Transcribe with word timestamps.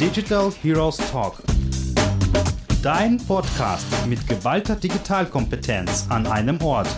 Digital 0.00 0.50
Heroes 0.60 0.96
Talk. 1.12 1.36
Dein 2.82 3.16
Podcast 3.16 3.86
mit 4.08 4.26
geballter 4.26 4.74
Digitalkompetenz 4.74 6.06
an 6.10 6.26
einem 6.26 6.60
Ort. 6.62 6.88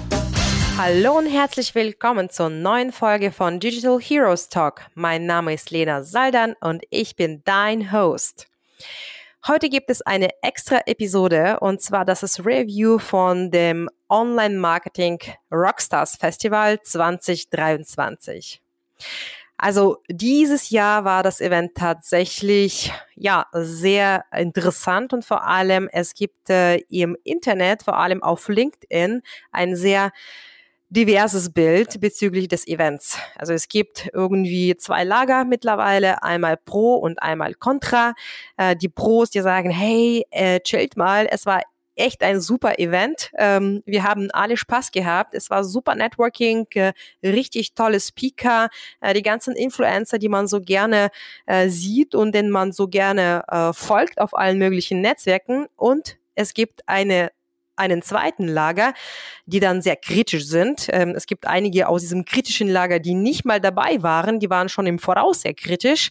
Hallo 0.79 1.19
und 1.19 1.27
herzlich 1.27 1.74
willkommen 1.74 2.30
zur 2.30 2.48
neuen 2.48 2.93
Folge 2.93 3.32
von 3.32 3.61
Digital 3.61 4.01
Heroes 4.01 4.48
Talk. 4.48 4.87
Mein 4.95 5.27
Name 5.27 5.53
ist 5.53 5.71
Lena 5.71 6.04
Saldan 6.04 6.54
und 6.63 6.85
ich 6.88 7.17
bin 7.17 7.42
dein 7.45 7.92
Host. 7.92 8.49
Heute 9.47 9.69
gibt 9.69 9.90
es 9.90 10.01
eine 10.01 10.31
extra 10.40 10.81
Episode 10.87 11.60
und 11.60 11.83
zwar 11.83 12.06
das 12.06 12.22
ist 12.22 12.47
Review 12.47 12.99
von 12.99 13.51
dem 13.51 13.90
Online 14.08 14.56
Marketing 14.56 15.19
Rockstars 15.53 16.16
Festival 16.16 16.80
2023. 16.80 18.62
Also 19.59 20.02
dieses 20.09 20.70
Jahr 20.70 21.05
war 21.05 21.23
das 21.23 21.41
Event 21.41 21.75
tatsächlich 21.75 22.92
ja 23.14 23.47
sehr 23.52 24.24
interessant 24.33 25.12
und 25.14 25.24
vor 25.24 25.47
allem 25.47 25.88
es 25.91 26.14
gibt 26.14 26.51
äh, 26.51 26.77
im 26.91 27.16
Internet, 27.24 27.83
vor 27.83 27.98
allem 27.98 28.23
auf 28.23 28.48
LinkedIn, 28.48 29.23
ein 29.52 29.77
sehr 29.77 30.12
diverses 30.88 31.52
Bild 31.52 32.00
bezüglich 32.00 32.48
des 32.48 32.66
Events. 32.66 33.19
Also 33.34 33.52
es 33.55 33.69
gibt 33.69 34.09
irgendwie 34.12 34.77
zwei 34.77 35.05
Lager 35.05 35.45
mittlerweile, 35.45 36.23
einmal 36.23 36.56
Pro 36.56 36.95
und 36.97 37.23
einmal 37.23 37.55
Contra. 37.55 38.14
Äh, 38.56 38.77
die 38.77 38.88
Pros, 38.88 39.30
die 39.30 39.41
sagen, 39.41 39.70
hey, 39.70 40.25
äh, 40.30 40.61
chillt 40.61 40.97
mal, 40.97 41.27
es 41.30 41.47
war 41.47 41.62
echt 41.96 42.23
ein 42.23 42.41
super 42.41 42.78
Event. 42.78 43.30
Ähm, 43.36 43.82
wir 43.86 44.05
haben 44.05 44.30
alle 44.30 44.56
Spaß 44.56 44.92
gehabt. 44.92 45.34
Es 45.34 45.50
war 45.50 45.64
super 45.64 45.95
Networking, 45.95 46.66
äh, 46.74 46.92
richtig 47.22 47.74
tolle 47.74 48.00
Speaker, 48.00 48.69
äh, 49.00 49.14
die 49.14 49.22
ganzen 49.22 49.56
Influencer, 49.56 50.19
die 50.19 50.28
man 50.28 50.46
so 50.46 50.60
gerne 50.60 51.10
äh, 51.46 51.69
sieht 51.69 52.14
und 52.14 52.34
denen 52.34 52.50
man 52.50 52.72
so 52.72 52.88
gerne 52.88 53.45
äh, 53.48 53.72
folgt 53.72 54.20
auf 54.20 54.36
allen 54.36 54.58
möglichen 54.58 55.00
Netzwerken. 55.00 55.67
Und 55.77 56.19
es 56.34 56.55
gibt 56.55 56.86
eine 56.86 57.30
einen 57.77 58.02
zweiten 58.02 58.48
Lager, 58.48 58.94
die 59.46 59.60
dann 59.60 59.82
sehr 59.82 59.96
kritisch 59.96 60.46
sind. 60.46 60.88
Ähm, 60.91 61.14
es 61.16 61.27
gibt 61.27 61.46
einige 61.46 61.88
aus 61.88 62.02
diesem 62.02 62.24
kritischen 62.24 62.68
Lager, 62.68 62.98
die 62.98 63.14
nicht 63.14 63.44
mal 63.44 63.60
dabei 63.60 64.02
waren, 64.02 64.41
die 64.41 64.50
waren 64.50 64.68
schon 64.68 64.86
im 64.86 64.98
Voraus 64.98 65.42
sehr 65.42 65.55
kritisch. 65.55 66.10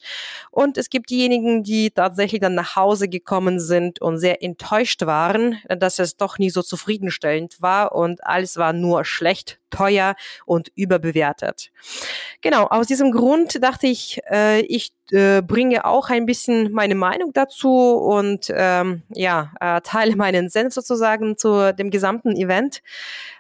Und 0.51 0.77
es 0.77 0.89
gibt 0.89 1.09
diejenigen, 1.09 1.63
die 1.63 1.91
tatsächlich 1.91 2.41
dann 2.41 2.55
nach 2.55 2.75
Hause 2.75 3.09
gekommen 3.09 3.59
sind 3.59 4.01
und 4.01 4.17
sehr 4.17 4.41
enttäuscht 4.43 5.05
waren, 5.05 5.57
dass 5.67 5.99
es 5.99 6.17
doch 6.17 6.37
nie 6.37 6.49
so 6.49 6.61
zufriedenstellend 6.61 7.61
war 7.61 7.93
und 7.93 8.25
alles 8.25 8.57
war 8.57 8.73
nur 8.73 9.05
schlecht, 9.05 9.59
teuer 9.69 10.15
und 10.45 10.71
überbewertet. 10.75 11.71
Genau, 12.41 12.65
aus 12.65 12.87
diesem 12.87 13.11
Grund 13.11 13.61
dachte 13.63 13.87
ich, 13.87 14.21
äh, 14.31 14.61
ich 14.61 14.91
äh, 15.11 15.41
bringe 15.41 15.85
auch 15.85 16.09
ein 16.09 16.25
bisschen 16.25 16.71
meine 16.71 16.95
Meinung 16.95 17.31
dazu 17.33 17.69
und 17.69 18.51
ähm, 18.53 19.03
ja, 19.09 19.51
äh, 19.59 19.81
teile 19.81 20.15
meinen 20.15 20.49
Senf 20.49 20.73
sozusagen 20.73 21.37
zu 21.37 21.73
dem 21.73 21.91
gesamten 21.91 22.35
Event. 22.35 22.81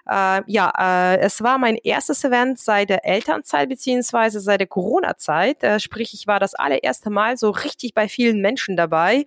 Äh, 0.07 0.41
ja, 0.47 0.71
äh, 0.77 1.19
es 1.19 1.41
war 1.41 1.57
mein 1.57 1.77
erstes 1.77 2.23
Event 2.23 2.59
seit 2.59 2.89
der 2.89 3.05
Elternzeit 3.05 3.69
beziehungsweise 3.69 4.39
seit 4.39 4.59
der 4.59 4.67
Corona-Zeit. 4.67 5.63
Äh, 5.63 5.79
sprich, 5.79 6.13
ich 6.13 6.27
war 6.27 6.39
das 6.39 6.53
allererste 6.53 7.09
Mal 7.09 7.37
so 7.37 7.49
richtig 7.49 7.93
bei 7.93 8.07
vielen 8.07 8.41
Menschen 8.41 8.75
dabei. 8.77 9.25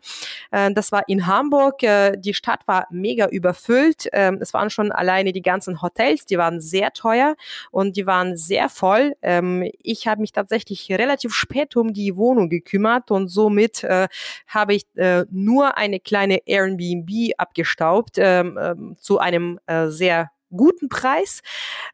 Äh, 0.51 0.73
das 0.73 0.93
war 0.93 1.09
in 1.09 1.27
Hamburg. 1.27 1.83
Äh, 1.83 2.17
die 2.17 2.35
Stadt 2.35 2.61
war 2.67 2.87
mega 2.91 3.27
überfüllt. 3.27 4.13
Äh, 4.13 4.33
es 4.41 4.55
waren 4.55 4.71
schon 4.71 4.93
alleine 4.93 5.33
die 5.33 5.43
ganzen 5.43 5.83
Hotels, 5.83 6.27
die 6.27 6.39
waren 6.39 6.61
sehr 6.61 6.93
teuer 6.93 7.35
und 7.71 7.97
die 7.97 8.07
waren 8.07 8.37
sehr 8.37 8.69
voll. 8.69 9.15
Ähm, 9.23 9.69
ich 9.83 10.07
habe 10.07 10.21
mich 10.21 10.33
tatsächlich 10.33 10.91
relativ 10.91 11.35
spät 11.35 11.77
um 11.77 11.93
die 11.93 12.17
Wohnung 12.17 12.49
gekümmert 12.49 13.11
und 13.11 13.29
somit 13.29 13.85
äh, 13.85 14.09
habe 14.47 14.75
ich 14.75 14.85
äh, 14.97 15.25
nur 15.31 15.77
eine 15.77 16.01
kleine 16.01 16.41
Airbnb 16.47 17.33
abgestaubt 17.39 18.17
ähm, 18.19 18.59
ähm, 18.61 18.97
zu 19.01 19.19
einem 19.19 19.59
äh, 19.67 19.89
sehr 19.89 20.31
guten 20.51 20.89
Preis, 20.89 21.41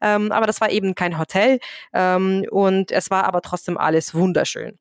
ähm, 0.01 0.33
aber 0.33 0.47
das 0.47 0.61
war 0.61 0.71
eben 0.71 0.95
kein 0.95 1.19
Hotel 1.19 1.59
ähm, 1.93 2.45
und 2.51 2.91
es 2.91 3.11
war 3.11 3.25
aber 3.25 3.43
trotzdem 3.43 3.77
alles 3.77 4.15
wunderschön. 4.15 4.79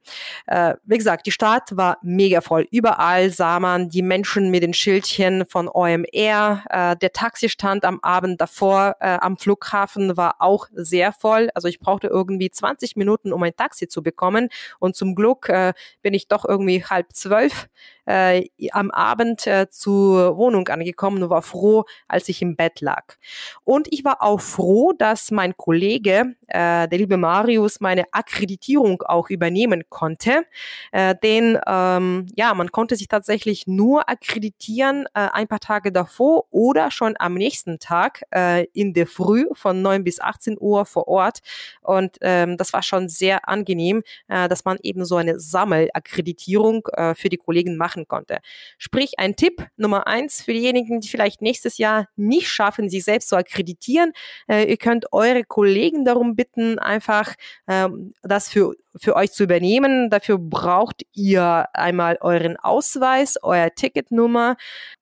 Äh, 0.47 0.75
wie 0.83 0.97
gesagt, 0.97 1.25
die 1.25 1.31
Stadt 1.31 1.75
war 1.75 1.97
mega 2.01 2.41
voll. 2.41 2.67
Überall 2.71 3.29
sah 3.29 3.59
man 3.59 3.89
die 3.89 4.01
Menschen 4.01 4.51
mit 4.51 4.63
den 4.63 4.73
Schildchen 4.73 5.45
von 5.45 5.67
OMR. 5.67 6.63
Äh, 6.69 6.95
der 6.97 7.11
Taxistand 7.13 7.85
am 7.85 7.99
Abend 8.01 8.41
davor 8.41 8.95
äh, 8.99 9.17
am 9.21 9.37
Flughafen 9.37 10.17
war 10.17 10.35
auch 10.39 10.67
sehr 10.73 11.13
voll. 11.13 11.49
Also 11.53 11.67
ich 11.67 11.79
brauchte 11.79 12.07
irgendwie 12.07 12.49
20 12.49 12.95
Minuten, 12.95 13.33
um 13.33 13.43
ein 13.43 13.55
Taxi 13.55 13.87
zu 13.87 14.03
bekommen 14.03 14.49
und 14.79 14.95
zum 14.95 15.15
Glück 15.15 15.49
äh, 15.49 15.73
bin 16.01 16.13
ich 16.13 16.27
doch 16.27 16.45
irgendwie 16.45 16.83
halb 16.83 17.13
zwölf 17.13 17.67
äh, 18.05 18.47
am 18.71 18.91
Abend 18.91 19.47
äh, 19.47 19.69
zur 19.69 20.37
Wohnung 20.37 20.67
angekommen 20.67 21.23
und 21.23 21.29
war 21.29 21.41
froh, 21.41 21.85
als 22.07 22.29
ich 22.29 22.41
im 22.41 22.55
Bett 22.55 22.81
lag. 22.81 23.15
Und 23.63 23.87
ich 23.91 24.03
war 24.03 24.21
auch 24.21 24.41
froh, 24.41 24.93
dass 24.93 25.31
mein 25.31 25.55
Kollege, 25.55 26.35
äh, 26.47 26.87
der 26.87 26.97
liebe 26.97 27.17
Marius, 27.17 27.79
meine 27.79 28.05
Akkreditierung 28.11 29.01
auch 29.03 29.29
übernehmen 29.29 29.83
konnte. 29.89 30.43
Äh, 30.91 31.15
denn 31.23 31.57
ähm, 31.67 32.27
ja, 32.35 32.53
man 32.53 32.71
konnte 32.71 32.95
sich 32.95 33.07
tatsächlich 33.07 33.67
nur 33.67 34.09
akkreditieren 34.09 35.05
äh, 35.13 35.29
ein 35.31 35.47
paar 35.47 35.59
Tage 35.59 35.91
davor 35.91 36.45
oder 36.51 36.91
schon 36.91 37.15
am 37.19 37.35
nächsten 37.35 37.79
Tag 37.79 38.23
äh, 38.31 38.65
in 38.73 38.93
der 38.93 39.07
Früh 39.07 39.45
von 39.53 39.81
9 39.81 40.03
bis 40.03 40.19
18 40.19 40.57
Uhr 40.59 40.85
vor 40.85 41.07
Ort. 41.07 41.39
Und 41.81 42.17
ähm, 42.21 42.57
das 42.57 42.73
war 42.73 42.83
schon 42.83 43.07
sehr 43.07 43.47
angenehm, 43.47 44.03
äh, 44.27 44.49
dass 44.49 44.65
man 44.65 44.77
eben 44.83 45.05
so 45.05 45.15
eine 45.15 45.39
Sammelakkreditierung 45.39 46.87
äh, 46.93 47.15
für 47.15 47.29
die 47.29 47.37
Kollegen 47.37 47.77
macht 47.77 47.92
machen 47.93 48.07
konnte. 48.07 48.39
Sprich, 48.77 49.13
ein 49.17 49.35
Tipp 49.35 49.65
Nummer 49.77 50.07
eins 50.07 50.41
für 50.41 50.53
diejenigen, 50.53 50.99
die 50.99 51.07
vielleicht 51.07 51.41
nächstes 51.41 51.77
Jahr 51.77 52.07
nicht 52.15 52.49
schaffen, 52.49 52.89
sich 52.89 53.03
selbst 53.03 53.29
zu 53.29 53.35
akkreditieren. 53.35 54.13
Äh, 54.47 54.69
ihr 54.69 54.77
könnt 54.77 55.11
eure 55.11 55.43
Kollegen 55.43 56.05
darum 56.05 56.35
bitten, 56.35 56.79
einfach 56.79 57.33
ähm, 57.67 58.13
das 58.21 58.49
für 58.49 58.73
für 58.95 59.15
euch 59.15 59.31
zu 59.31 59.43
übernehmen. 59.43 60.11
Dafür 60.11 60.37
braucht 60.37 61.03
ihr 61.13 61.67
einmal 61.73 62.17
euren 62.21 62.57
Ausweis, 62.57 63.37
euer 63.41 63.73
Ticketnummer, 63.73 64.55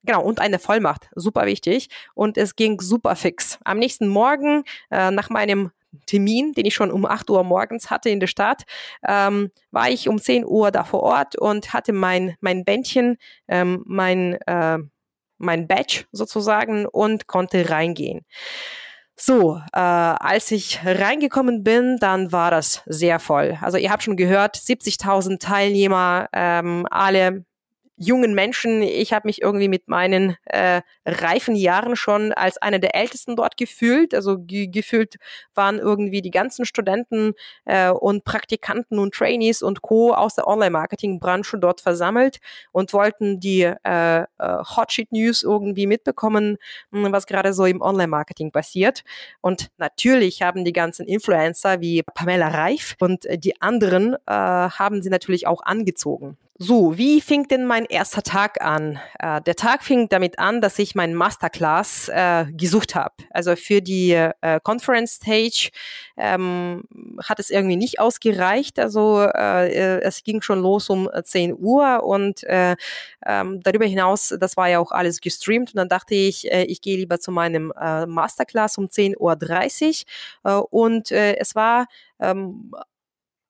genau, 0.03 0.23
und 0.23 0.40
eine 0.40 0.59
Vollmacht. 0.59 1.09
Super 1.13 1.46
wichtig. 1.46 1.90
Und 2.13 2.38
es 2.38 2.56
ging 2.56 2.79
super 2.79 3.18
fix. 3.18 3.59
Am 3.66 3.79
nächsten 3.79 4.08
Morgen, 4.08 4.63
äh, 4.91 5.12
nach 5.12 5.29
meinem 5.29 5.72
Termin, 6.06 6.53
den 6.53 6.66
ich 6.66 6.74
schon 6.74 6.91
um 6.91 7.06
8 7.06 7.29
Uhr 7.29 7.44
morgens 7.44 7.90
hatte 7.90 8.09
in 8.09 8.19
der 8.19 8.28
Stadt, 8.28 8.63
ähm, 9.07 9.52
war 9.72 9.90
ich 9.90 10.07
um 10.07 10.19
10 10.19 10.46
Uhr 10.46 10.72
da 10.72 10.84
vor 10.84 11.03
Ort 11.03 11.35
und 11.35 11.74
hatte 11.74 11.94
mein, 11.94 12.35
mein 12.40 12.66
Bändchen, 12.66 13.18
ähm, 13.47 13.84
mein, 13.85 14.35
äh, 14.47 14.79
mein 15.38 15.68
Badge 15.68 16.06
sozusagen 16.12 16.85
und 16.85 17.28
konnte 17.28 17.69
reingehen. 17.69 18.25
So, 19.16 19.62
äh, 19.74 19.79
als 19.79 20.50
ich 20.52 20.79
reingekommen 20.84 21.63
bin, 21.63 21.97
dann 22.00 22.31
war 22.31 22.50
das 22.50 22.81
sehr 22.88 23.19
voll. 23.19 23.58
Also 23.62 23.78
ihr 23.78 23.91
habt 23.91 24.03
schon 24.03 24.18
gehört, 24.18 24.56
70.000 24.58 25.40
Teilnehmer, 25.40 26.28
ähm, 26.34 26.88
alle 26.90 27.46
jungen 28.01 28.34
Menschen. 28.34 28.81
Ich 28.81 29.13
habe 29.13 29.28
mich 29.28 29.41
irgendwie 29.41 29.67
mit 29.67 29.88
meinen 29.88 30.35
äh, 30.45 30.81
reifen 31.06 31.56
Jahren 31.56 31.95
schon 31.95 32.34
als 32.34 32.57
eine 32.57 32.79
der 32.79 32.95
Ältesten 32.95 33.35
dort 33.35 33.57
gefühlt. 33.57 34.13
Also 34.13 34.39
ge 34.39 34.67
gefühlt 34.67 35.16
waren 35.53 35.79
irgendwie 35.79 36.22
die 36.22 36.31
ganzen 36.31 36.66
Studenten 36.66 37.34
äh, 37.66 37.90
und 37.90 38.23
Praktikanten 38.23 39.00
und 39.00 39.13
Trainees 39.13 39.61
und 39.61 39.81
Co. 39.81 40.13
aus 40.13 40.35
der 40.35 40.47
Online-Marketing-Branche 40.47 41.59
dort 41.59 41.81
versammelt 41.81 42.40
und 42.72 42.94
wollten 42.94 43.40
die 43.40 43.61
äh, 43.61 44.22
äh, 44.22 44.25
Hotsheet 44.40 45.11
News 45.11 45.44
irgendwie 45.44 45.88
mitbekommen, 45.88 46.57
hm, 46.91 47.11
was 47.11 47.28
gerade 47.28 47.53
so 47.53 47.66
im 47.66 47.81
Online-Marketing 47.81 48.51
passiert. 48.51 49.03
Und 49.41 49.69
natürlich 49.78 50.41
haben 50.41 50.66
die 50.66 50.73
ganzen 50.73 51.07
Influencer 51.07 51.81
wie 51.81 52.03
Pamela 52.03 52.47
Reif 52.47 52.95
und 53.00 53.25
äh, 53.25 53.38
die 53.38 53.61
anderen 53.61 54.16
äh, 54.25 54.31
haben 54.31 55.01
sie 55.01 55.09
natürlich 55.09 55.47
auch 55.47 55.61
angezogen. 55.63 56.37
So, 56.63 56.96
wie 56.96 57.22
fing 57.22 57.47
denn 57.47 57.66
mein 57.66 57.85
erster 57.85 58.22
Tag 58.22 58.61
an? 58.61 58.99
Äh, 59.17 59.41
der 59.41 59.55
Tag 59.55 59.81
fing 59.81 60.09
damit 60.09 60.37
an, 60.37 60.61
dass 60.61 60.78
ich 60.78 60.93
meinen 60.93 61.16
Masterclass 61.16 62.08
äh, 62.09 62.46
gesucht 62.52 62.93
habe. 62.93 63.16
Also 63.31 63.55
für 63.55 63.81
die 63.81 64.11
äh, 64.11 64.59
Conference 64.61 65.16
Stage 65.16 65.72
ähm, 66.17 66.84
hat 67.23 67.40
es 67.40 67.49
irgendwie 67.49 67.78
nicht 67.78 67.99
ausgereicht. 67.99 68.78
Also 68.78 69.22
äh, 69.22 70.02
es 70.02 70.23
ging 70.23 70.43
schon 70.43 70.59
los 70.59 70.91
um 70.91 71.09
10 71.23 71.55
Uhr 71.58 72.03
und 72.03 72.43
äh, 72.43 72.75
ähm, 73.25 73.64
darüber 73.64 73.85
hinaus, 73.85 74.31
das 74.40 74.55
war 74.55 74.69
ja 74.69 74.78
auch 74.78 74.91
alles 74.91 75.19
gestreamt 75.19 75.72
und 75.72 75.78
dann 75.78 75.90
dachte 75.90 76.14
ich, 76.14 76.52
äh, 76.52 76.66
ich 76.66 76.81
gehe 76.81 76.96
lieber 76.96 77.19
zu 77.19 77.31
meinem 77.31 77.73
äh, 77.81 78.05
Masterclass 78.05 78.78
um 78.78 78.85
10.30 78.85 80.05
Uhr 80.43 80.52
äh, 80.52 80.61
und 80.69 81.11
äh, 81.11 81.37
es 81.37 81.55
war 81.55 81.87
ähm, 82.19 82.72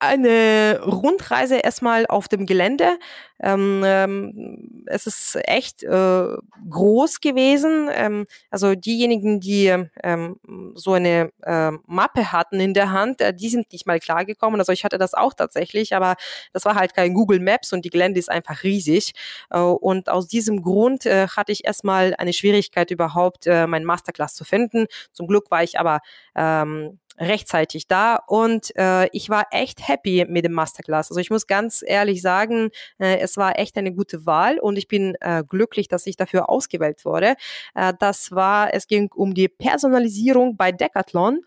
eine 0.02 0.82
Rundreise 0.84 1.58
erstmal 1.58 2.08
auf 2.08 2.28
dem 2.28 2.48
Gelände. 2.48 2.98
Ähm, 3.40 3.84
ähm, 3.86 4.84
es 4.88 5.06
ist 5.06 5.38
echt 5.44 5.84
äh, 5.84 6.28
groß 6.70 7.22
gewesen. 7.22 7.88
Ähm, 7.94 8.26
also 8.50 8.74
diejenigen, 8.74 9.40
die 9.40 9.68
ähm, 10.04 10.40
so 10.74 10.94
eine 10.94 11.32
äh, 11.44 11.72
Mappe 11.86 12.32
hatten 12.32 12.60
in 12.60 12.74
der 12.74 12.92
Hand, 12.92 13.22
äh, 13.22 13.32
die 13.34 13.50
sind 13.50 13.72
nicht 13.72 13.86
mal 13.86 14.00
klargekommen. 14.00 14.60
Also 14.60 14.72
ich 14.72 14.84
hatte 14.84 14.98
das 14.98 15.14
auch 15.14 15.34
tatsächlich, 15.34 15.96
aber 15.96 16.16
das 16.52 16.66
war 16.66 16.76
halt 16.76 16.96
kein 16.96 17.14
Google 17.14 17.40
Maps 17.40 17.72
und 17.72 17.86
die 17.86 17.90
Gelände 17.90 18.20
ist 18.20 18.30
einfach 18.30 18.64
riesig. 18.64 19.14
Äh, 19.52 19.60
und 19.60 20.10
aus 20.10 20.28
diesem 20.28 20.64
Grund 20.64 21.06
äh, 21.06 21.28
hatte 21.28 21.52
ich 21.52 21.64
erstmal 21.66 22.16
eine 22.18 22.34
Schwierigkeit 22.34 22.90
überhaupt, 22.90 23.46
äh, 23.46 23.68
meinen 23.68 23.86
Masterclass 23.86 24.34
zu 24.34 24.46
finden. 24.46 24.88
Zum 25.14 25.28
Glück 25.28 25.52
war 25.52 25.64
ich 25.64 25.80
aber 25.80 26.00
ähm, 26.36 27.00
rechtzeitig 27.22 27.88
da 27.88 28.16
und 28.16 28.76
äh, 28.76 29.08
ich 29.12 29.30
war 29.30 29.46
echt 29.52 29.88
happy 29.88 30.26
mit 30.28 30.44
dem 30.44 30.54
Masterclass. 30.54 31.12
Also 31.12 31.20
ich 31.20 31.30
muss 31.30 31.46
ganz 31.46 31.84
ehrlich 31.86 32.22
sagen, 32.22 32.72
äh, 33.00 33.20
es 33.20 33.38
war 33.38 33.60
echt 33.60 33.78
eine 33.78 33.94
gute 33.94 34.26
Wahl 34.26 34.58
und 34.60 34.78
ich 34.78 34.88
bin 34.88 35.16
äh, 35.22 35.44
glücklich, 35.48 35.88
dass 35.88 36.08
ich 36.08 36.18
dafür 36.18 36.50
ausgewählt 36.50 37.06
wurde. 37.06 37.36
Äh, 37.76 37.94
das 38.00 38.32
war, 38.32 38.74
es 38.74 38.88
ging 38.88 39.10
um 39.14 39.34
die 39.36 39.48
Personalisierung 39.48 40.58
bei 40.58 40.72
Decathlon 40.72 41.42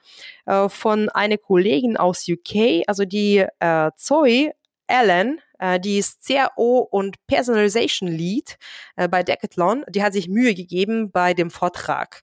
äh, 0.46 0.68
von 0.68 1.08
einer 1.08 1.38
Kollegin 1.38 1.96
aus 1.96 2.26
UK, 2.28 2.84
also 2.86 3.04
die 3.04 3.44
äh, 3.58 3.90
Zoe 3.96 4.52
Allen, 4.86 5.40
äh, 5.58 5.80
die 5.80 5.98
ist 5.98 6.26
CRO 6.26 6.78
und 6.90 7.26
Personalization 7.26 8.08
Lead 8.08 8.58
äh, 8.96 9.08
bei 9.08 9.22
Decathlon. 9.22 9.84
Die 9.88 10.02
hat 10.02 10.12
sich 10.12 10.28
Mühe 10.28 10.54
gegeben 10.54 11.10
bei 11.10 11.34
dem 11.34 11.50
Vortrag. 11.50 12.22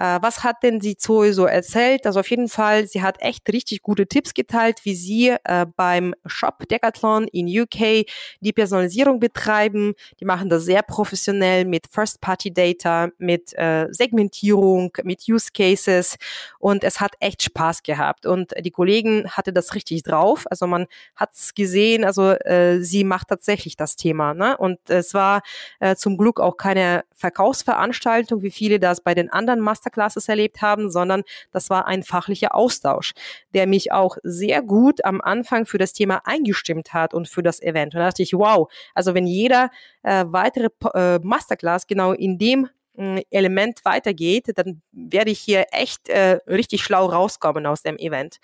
Äh, 0.00 0.18
was 0.22 0.42
hat 0.42 0.62
denn 0.62 0.80
sie 0.80 0.96
Zoe 0.96 1.34
so 1.34 1.44
erzählt? 1.44 2.06
Also 2.06 2.20
auf 2.20 2.30
jeden 2.30 2.48
Fall, 2.48 2.86
sie 2.86 3.02
hat 3.02 3.20
echt 3.20 3.46
richtig 3.52 3.82
gute 3.82 4.06
Tipps 4.06 4.32
geteilt, 4.32 4.80
wie 4.84 4.94
sie 4.94 5.36
äh, 5.44 5.66
beim 5.76 6.14
Shop 6.24 6.66
Decathlon 6.68 7.28
in 7.28 7.46
UK 7.46 8.06
die 8.40 8.52
Personalisierung 8.54 9.20
betreiben. 9.20 9.92
Die 10.18 10.24
machen 10.24 10.48
das 10.48 10.64
sehr 10.64 10.82
professionell 10.82 11.66
mit 11.66 11.86
First-Party-Data, 11.90 13.08
mit 13.18 13.52
äh, 13.58 13.88
Segmentierung, 13.90 14.96
mit 15.04 15.28
Use 15.28 15.50
Cases 15.52 16.16
und 16.58 16.82
es 16.82 17.00
hat 17.00 17.12
echt 17.20 17.42
Spaß 17.42 17.82
gehabt 17.82 18.24
und 18.24 18.52
die 18.58 18.70
Kollegen 18.70 19.28
hatte 19.30 19.52
das 19.52 19.74
richtig 19.74 20.02
drauf. 20.02 20.46
Also 20.50 20.66
man 20.66 20.86
hat's 21.14 21.54
gesehen, 21.54 22.04
also 22.04 22.30
äh, 22.30 22.80
sie 22.80 23.04
macht 23.04 23.28
tatsächlich 23.28 23.76
das 23.76 23.96
Thema. 23.96 24.32
Ne? 24.32 24.56
Und 24.56 24.78
es 24.88 25.12
war 25.12 25.42
äh, 25.78 25.94
zum 25.94 26.16
Glück 26.16 26.40
auch 26.40 26.56
keine 26.56 27.04
Verkaufsveranstaltung, 27.14 28.40
wie 28.40 28.50
viele 28.50 28.80
das 28.80 29.02
bei 29.02 29.14
den 29.14 29.30
anderen 29.30 29.60
Masterclasses 29.90 30.28
erlebt 30.28 30.62
haben, 30.62 30.90
sondern 30.90 31.22
das 31.52 31.70
war 31.70 31.86
ein 31.86 32.02
fachlicher 32.02 32.54
Austausch, 32.54 33.12
der 33.54 33.66
mich 33.66 33.92
auch 33.92 34.16
sehr 34.22 34.62
gut 34.62 35.04
am 35.04 35.20
Anfang 35.20 35.66
für 35.66 35.78
das 35.78 35.92
Thema 35.92 36.22
eingestimmt 36.24 36.92
hat 36.92 37.14
und 37.14 37.28
für 37.28 37.42
das 37.42 37.60
Event. 37.60 37.94
Und 37.94 38.00
da 38.00 38.06
dachte 38.06 38.22
ich, 38.22 38.32
wow, 38.32 38.70
also 38.94 39.14
wenn 39.14 39.26
jeder 39.26 39.70
äh, 40.02 40.24
weitere 40.28 40.68
äh, 40.94 41.18
Masterclass 41.22 41.86
genau 41.86 42.12
in 42.12 42.38
dem 42.38 42.68
hm, 42.96 43.22
Element 43.30 43.84
weitergeht, 43.84 44.52
dann 44.54 44.82
werde 44.92 45.30
ich 45.30 45.40
hier 45.40 45.66
echt 45.72 46.08
äh, 46.08 46.38
richtig 46.46 46.82
schlau 46.82 47.06
rauskommen 47.06 47.66
aus 47.66 47.82
dem 47.82 47.96
Event. 47.96 48.38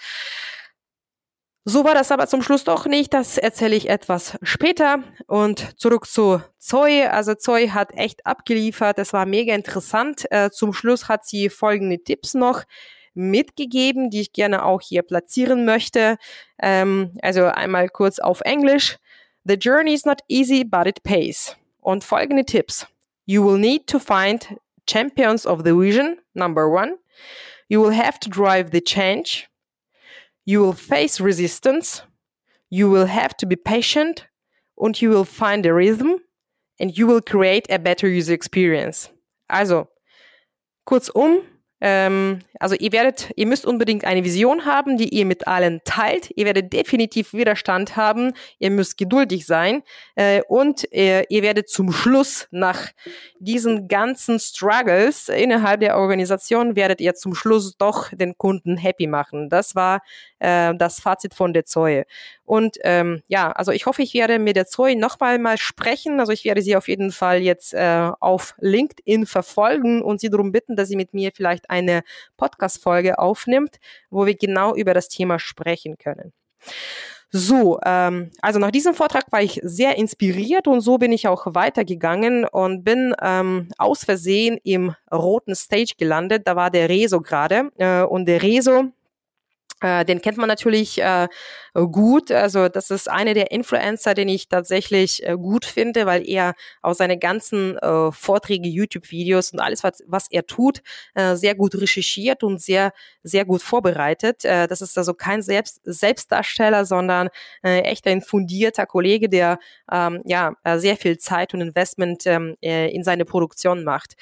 So 1.68 1.84
war 1.84 1.94
das 1.94 2.12
aber 2.12 2.28
zum 2.28 2.42
Schluss 2.42 2.62
doch 2.62 2.86
nicht. 2.86 3.12
Das 3.12 3.38
erzähle 3.38 3.74
ich 3.74 3.88
etwas 3.88 4.38
später. 4.42 5.02
Und 5.26 5.80
zurück 5.80 6.06
zu 6.06 6.40
Zoe. 6.58 7.10
Also 7.10 7.34
Zoe 7.34 7.74
hat 7.74 7.92
echt 7.92 8.24
abgeliefert. 8.24 9.00
Es 9.00 9.12
war 9.12 9.26
mega 9.26 9.52
interessant. 9.52 10.30
Äh, 10.30 10.50
zum 10.52 10.72
Schluss 10.72 11.08
hat 11.08 11.26
sie 11.26 11.48
folgende 11.48 11.98
Tipps 12.04 12.34
noch 12.34 12.62
mitgegeben, 13.14 14.10
die 14.10 14.20
ich 14.20 14.32
gerne 14.32 14.64
auch 14.64 14.80
hier 14.80 15.02
platzieren 15.02 15.64
möchte. 15.64 16.18
Ähm, 16.62 17.18
also 17.20 17.46
einmal 17.46 17.88
kurz 17.88 18.20
auf 18.20 18.42
Englisch. 18.42 18.98
The 19.42 19.54
journey 19.54 19.94
is 19.94 20.04
not 20.04 20.20
easy, 20.28 20.62
but 20.62 20.86
it 20.86 21.02
pays. 21.02 21.56
Und 21.80 22.04
folgende 22.04 22.44
Tipps. 22.44 22.86
You 23.24 23.44
will 23.44 23.58
need 23.58 23.88
to 23.88 23.98
find 23.98 24.54
champions 24.88 25.44
of 25.44 25.62
the 25.64 25.76
vision, 25.76 26.18
number 26.32 26.68
one. 26.68 26.94
You 27.66 27.82
will 27.82 27.96
have 27.96 28.20
to 28.20 28.30
drive 28.30 28.70
the 28.70 28.80
change. 28.80 29.48
You 30.46 30.60
will 30.60 30.72
face 30.72 31.20
resistance. 31.20 32.02
You 32.70 32.88
will 32.88 33.06
have 33.06 33.37
to 33.38 33.46
be 33.46 33.56
patient 33.56 34.26
and 34.78 35.00
you 35.00 35.10
will 35.10 35.25
find 35.25 35.66
a 35.66 35.75
rhythm 35.75 36.19
and 36.78 36.96
you 36.96 37.06
will 37.06 37.20
create 37.20 37.66
a 37.69 37.78
better 37.78 38.08
user 38.08 38.32
experience. 38.32 39.10
Also, 39.50 39.88
kurzum, 40.88 41.44
Ähm, 41.81 42.40
also 42.58 42.75
ihr 42.75 42.93
werdet, 42.93 43.31
ihr 43.37 43.46
müsst 43.46 43.67
unbedingt 43.67 44.05
eine 44.05 44.25
Vision 44.25 44.64
haben, 44.64 44.96
die 44.96 45.11
ihr 45.11 45.26
mit 45.26 45.46
allen 45.46 45.82
teilt. 45.84 46.31
Ihr 46.34 46.46
werdet 46.46 46.73
definitiv 46.73 47.34
Widerstand 47.34 47.96
haben. 47.96 48.32
Ihr 48.58 48.70
müsst 48.70 48.96
geduldig 48.96 49.46
sein 49.46 49.82
äh, 50.14 50.40
und 50.49 50.90
äh, 50.93 51.25
ihr 51.28 51.43
werdet 51.43 51.69
zum 51.69 51.93
Schluss 51.93 52.49
nach 52.50 52.88
diesen 53.38 53.88
ganzen 53.88 54.38
Struggles 54.38 55.28
innerhalb 55.28 55.81
der 55.81 55.99
Organisation 55.99 56.76
werdet 56.76 57.00
ihr 57.00 57.14
zum 57.14 57.34
Schluss 57.34 57.76
doch 57.76 58.11
den 58.12 58.38
Kunden 58.38 58.76
happy 58.76 59.06
machen. 59.06 59.50
Das 59.50 59.75
war 59.75 60.00
äh, 60.38 60.75
das 60.75 61.00
Fazit 61.00 61.34
von 61.34 61.52
der 61.52 61.64
Zoe. 61.64 62.06
Und 62.44 62.78
ähm, 62.84 63.23
ja, 63.26 63.50
also 63.52 63.73
ich 63.73 63.87
hoffe, 63.87 64.02
ich 64.02 64.14
werde 64.14 64.38
mit 64.38 64.56
der 64.56 64.67
Zoe 64.67 64.96
nochmal 64.96 65.38
mal 65.38 65.58
sprechen. 65.58 66.20
Also 66.20 66.32
ich 66.32 66.44
werde 66.44 66.62
sie 66.62 66.76
auf 66.76 66.88
jeden 66.88 67.11
Fall 67.11 67.43
jetzt 67.43 67.75
äh, 67.75 68.11
auf 68.20 68.55
LinkedIn 68.58 69.26
verfolgen 69.26 70.00
und 70.00 70.20
sie 70.20 70.31
darum 70.31 70.52
bitten, 70.52 70.76
dass 70.76 70.88
sie 70.88 70.96
mit 70.96 71.12
mir 71.12 71.32
vielleicht 71.34 71.65
eine 71.68 72.02
Podcast-Folge 72.36 73.18
aufnimmt, 73.18 73.76
wo 74.10 74.26
wir 74.26 74.36
genau 74.36 74.74
über 74.74 74.94
das 74.94 75.08
Thema 75.08 75.38
sprechen 75.38 75.98
können. 75.98 76.32
So, 77.30 77.78
ähm, 77.84 78.30
also 78.40 78.58
nach 78.58 78.70
diesem 78.70 78.94
Vortrag 78.94 79.30
war 79.32 79.42
ich 79.42 79.60
sehr 79.62 79.98
inspiriert 79.98 80.68
und 80.68 80.80
so 80.80 80.96
bin 80.96 81.12
ich 81.12 81.26
auch 81.26 81.46
weitergegangen 81.54 82.44
und 82.44 82.84
bin 82.84 83.14
ähm, 83.20 83.68
aus 83.78 84.04
Versehen 84.04 84.58
im 84.62 84.94
roten 85.12 85.54
Stage 85.54 85.94
gelandet. 85.98 86.42
Da 86.46 86.54
war 86.56 86.70
der 86.70 86.88
Rezo 86.88 87.20
gerade 87.20 87.70
äh, 87.78 88.02
und 88.02 88.26
der 88.26 88.42
Rezo 88.42 88.92
den 89.82 90.23
kennt 90.23 90.38
man 90.38 90.49
natürlich 90.49 91.02
äh, 91.02 91.28
gut. 91.84 92.31
Also 92.32 92.69
das 92.69 92.90
ist 92.90 93.11
einer 93.11 93.34
der 93.34 93.50
Influencer, 93.50 94.14
den 94.14 94.28
ich 94.28 94.49
tatsächlich 94.49 95.26
äh, 95.26 95.37
gut 95.37 95.64
finde, 95.64 96.06
weil 96.06 96.26
er 96.28 96.55
aus 96.81 96.99
seine 96.99 97.19
ganzen 97.19 97.76
äh, 97.78 98.12
Vorträge, 98.12 98.69
YouTube-Videos 98.69 99.52
und 99.52 99.61
alles, 99.61 99.84
was, 99.84 100.02
was 100.06 100.28
er 100.31 100.46
tut, 100.46 100.82
äh, 101.14 101.37
sehr 101.37 101.55
gut 101.55 101.75
recherchiert 101.75 102.43
und 102.43 102.61
sehr, 102.61 102.93
sehr 103.23 103.44
gut 103.44 103.62
vorbereitet. 103.62 104.44
Äh, 104.44 104.67
das 104.67 104.81
ist 104.81 104.96
also 104.96 105.12
kein 105.12 105.43
Selbst 105.43 105.81
Selbstdarsteller, 105.84 106.84
sondern 106.84 107.28
äh, 107.62 107.81
echt 107.81 108.06
ein 108.06 108.23
fundierter 108.23 108.87
Kollege, 108.87 109.28
der 109.28 109.58
ähm, 109.93 110.23
ja 110.25 110.55
äh, 110.64 110.78
sehr 110.78 110.96
viel 110.96 111.19
Zeit 111.19 111.52
und 111.52 111.61
Investment 111.61 112.26
ähm, 112.26 112.56
äh, 112.62 112.90
in 112.90 113.05
seine 113.05 113.25
Produktion 113.25 113.84
macht. 113.84 114.14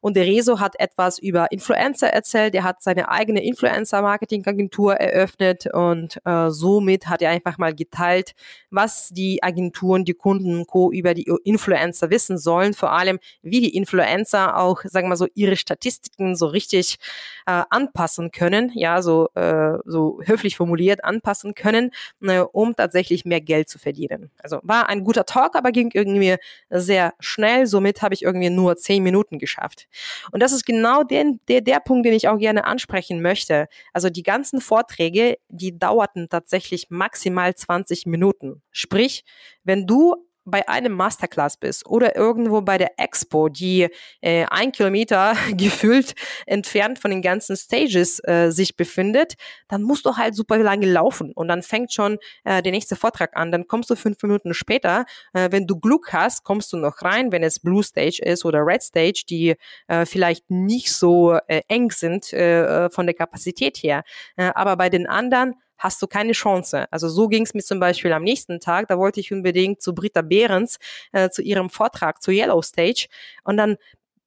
Und 0.00 0.16
der 0.16 0.26
Rezo 0.26 0.60
hat 0.60 0.78
etwas 0.78 1.18
über 1.18 1.50
Influencer 1.50 2.08
erzählt. 2.08 2.54
Er 2.54 2.64
hat 2.64 2.82
seine 2.82 3.08
eigene 3.08 3.42
Influencer-Marketing-Agentur 3.42 4.97
eröffnet 4.98 5.66
und 5.72 6.20
äh, 6.24 6.50
somit 6.50 7.06
hat 7.06 7.22
er 7.22 7.30
einfach 7.30 7.56
mal 7.58 7.74
geteilt, 7.74 8.32
was 8.70 9.08
die 9.08 9.42
Agenturen, 9.42 10.04
die 10.04 10.14
Kunden 10.14 10.58
und 10.58 10.66
Co. 10.66 10.90
über 10.92 11.14
die 11.14 11.30
Influencer 11.44 12.10
wissen 12.10 12.38
sollen, 12.38 12.74
vor 12.74 12.92
allem 12.92 13.18
wie 13.42 13.60
die 13.60 13.76
Influencer 13.76 14.58
auch, 14.58 14.82
sagen 14.82 15.06
wir 15.06 15.10
mal 15.10 15.16
so, 15.16 15.28
ihre 15.34 15.56
Statistiken 15.56 16.36
so 16.36 16.46
richtig 16.46 16.98
äh, 17.46 17.62
anpassen 17.70 18.30
können, 18.30 18.72
ja, 18.74 19.00
so, 19.00 19.28
äh, 19.34 19.78
so 19.84 20.20
höflich 20.24 20.56
formuliert 20.56 21.04
anpassen 21.04 21.54
können, 21.54 21.92
äh, 22.22 22.40
um 22.40 22.74
tatsächlich 22.74 23.24
mehr 23.24 23.40
Geld 23.40 23.68
zu 23.68 23.78
verdienen. 23.78 24.30
Also 24.42 24.58
war 24.62 24.88
ein 24.88 25.04
guter 25.04 25.24
Talk, 25.24 25.56
aber 25.56 25.72
ging 25.72 25.90
irgendwie 25.94 26.36
sehr 26.70 27.14
schnell, 27.20 27.66
somit 27.66 28.02
habe 28.02 28.14
ich 28.14 28.22
irgendwie 28.22 28.50
nur 28.50 28.76
zehn 28.76 29.02
Minuten 29.02 29.38
geschafft. 29.38 29.86
Und 30.32 30.42
das 30.42 30.52
ist 30.52 30.66
genau 30.66 31.04
den, 31.04 31.40
der, 31.48 31.60
der 31.60 31.80
Punkt, 31.80 32.04
den 32.04 32.12
ich 32.12 32.28
auch 32.28 32.38
gerne 32.38 32.64
ansprechen 32.64 33.22
möchte. 33.22 33.68
Also 33.92 34.10
die 34.10 34.22
ganzen 34.22 34.60
Vorträge 34.60 34.87
Vorträge, 34.88 35.38
die 35.48 35.78
dauerten 35.78 36.28
tatsächlich 36.28 36.86
maximal 36.90 37.54
20 37.54 38.06
Minuten. 38.06 38.62
Sprich, 38.70 39.24
wenn 39.64 39.86
du 39.86 40.27
bei 40.48 40.68
einem 40.68 40.92
Masterclass 40.92 41.56
bist 41.56 41.86
oder 41.86 42.16
irgendwo 42.16 42.60
bei 42.60 42.78
der 42.78 42.98
Expo, 42.98 43.48
die 43.48 43.88
äh, 44.20 44.46
ein 44.50 44.72
Kilometer 44.72 45.36
gefühlt 45.52 46.14
entfernt 46.46 46.98
von 46.98 47.10
den 47.10 47.22
ganzen 47.22 47.56
Stages 47.56 48.20
äh, 48.24 48.50
sich 48.50 48.76
befindet, 48.76 49.34
dann 49.68 49.82
musst 49.82 50.06
du 50.06 50.16
halt 50.16 50.34
super 50.34 50.58
lange 50.58 50.86
laufen 50.86 51.32
und 51.34 51.48
dann 51.48 51.62
fängt 51.62 51.92
schon 51.92 52.18
äh, 52.44 52.62
der 52.62 52.72
nächste 52.72 52.96
Vortrag 52.96 53.36
an. 53.36 53.52
Dann 53.52 53.66
kommst 53.66 53.90
du 53.90 53.96
fünf 53.96 54.22
Minuten 54.22 54.54
später. 54.54 55.04
Äh, 55.32 55.48
wenn 55.50 55.66
du 55.66 55.78
Glück 55.78 56.12
hast, 56.12 56.44
kommst 56.44 56.72
du 56.72 56.76
noch 56.76 57.02
rein, 57.02 57.32
wenn 57.32 57.42
es 57.42 57.60
Blue 57.60 57.82
Stage 57.82 58.20
ist 58.22 58.44
oder 58.44 58.60
Red 58.64 58.82
Stage, 58.82 59.24
die 59.28 59.54
äh, 59.88 60.06
vielleicht 60.06 60.50
nicht 60.50 60.92
so 60.92 61.38
äh, 61.46 61.62
eng 61.68 61.90
sind 61.90 62.32
äh, 62.32 62.86
äh 62.86 62.90
von 62.90 63.06
der 63.06 63.14
Kapazität 63.14 63.78
her. 63.78 64.02
Äh, 64.36 64.50
aber 64.54 64.76
bei 64.76 64.88
den 64.88 65.06
anderen 65.06 65.54
hast 65.78 66.02
du 66.02 66.06
keine 66.06 66.32
Chance. 66.32 66.86
Also 66.90 67.08
so 67.08 67.28
ging 67.28 67.44
es 67.44 67.54
mir 67.54 67.62
zum 67.62 67.80
Beispiel 67.80 68.12
am 68.12 68.24
nächsten 68.24 68.60
Tag. 68.60 68.88
Da 68.88 68.98
wollte 68.98 69.20
ich 69.20 69.32
unbedingt 69.32 69.80
zu 69.80 69.94
Britta 69.94 70.22
Behrens, 70.22 70.78
äh, 71.12 71.30
zu 71.30 71.42
ihrem 71.42 71.70
Vortrag 71.70 72.22
zu 72.22 72.30
Yellow 72.30 72.62
Stage. 72.62 73.06
Und 73.44 73.56
dann 73.56 73.76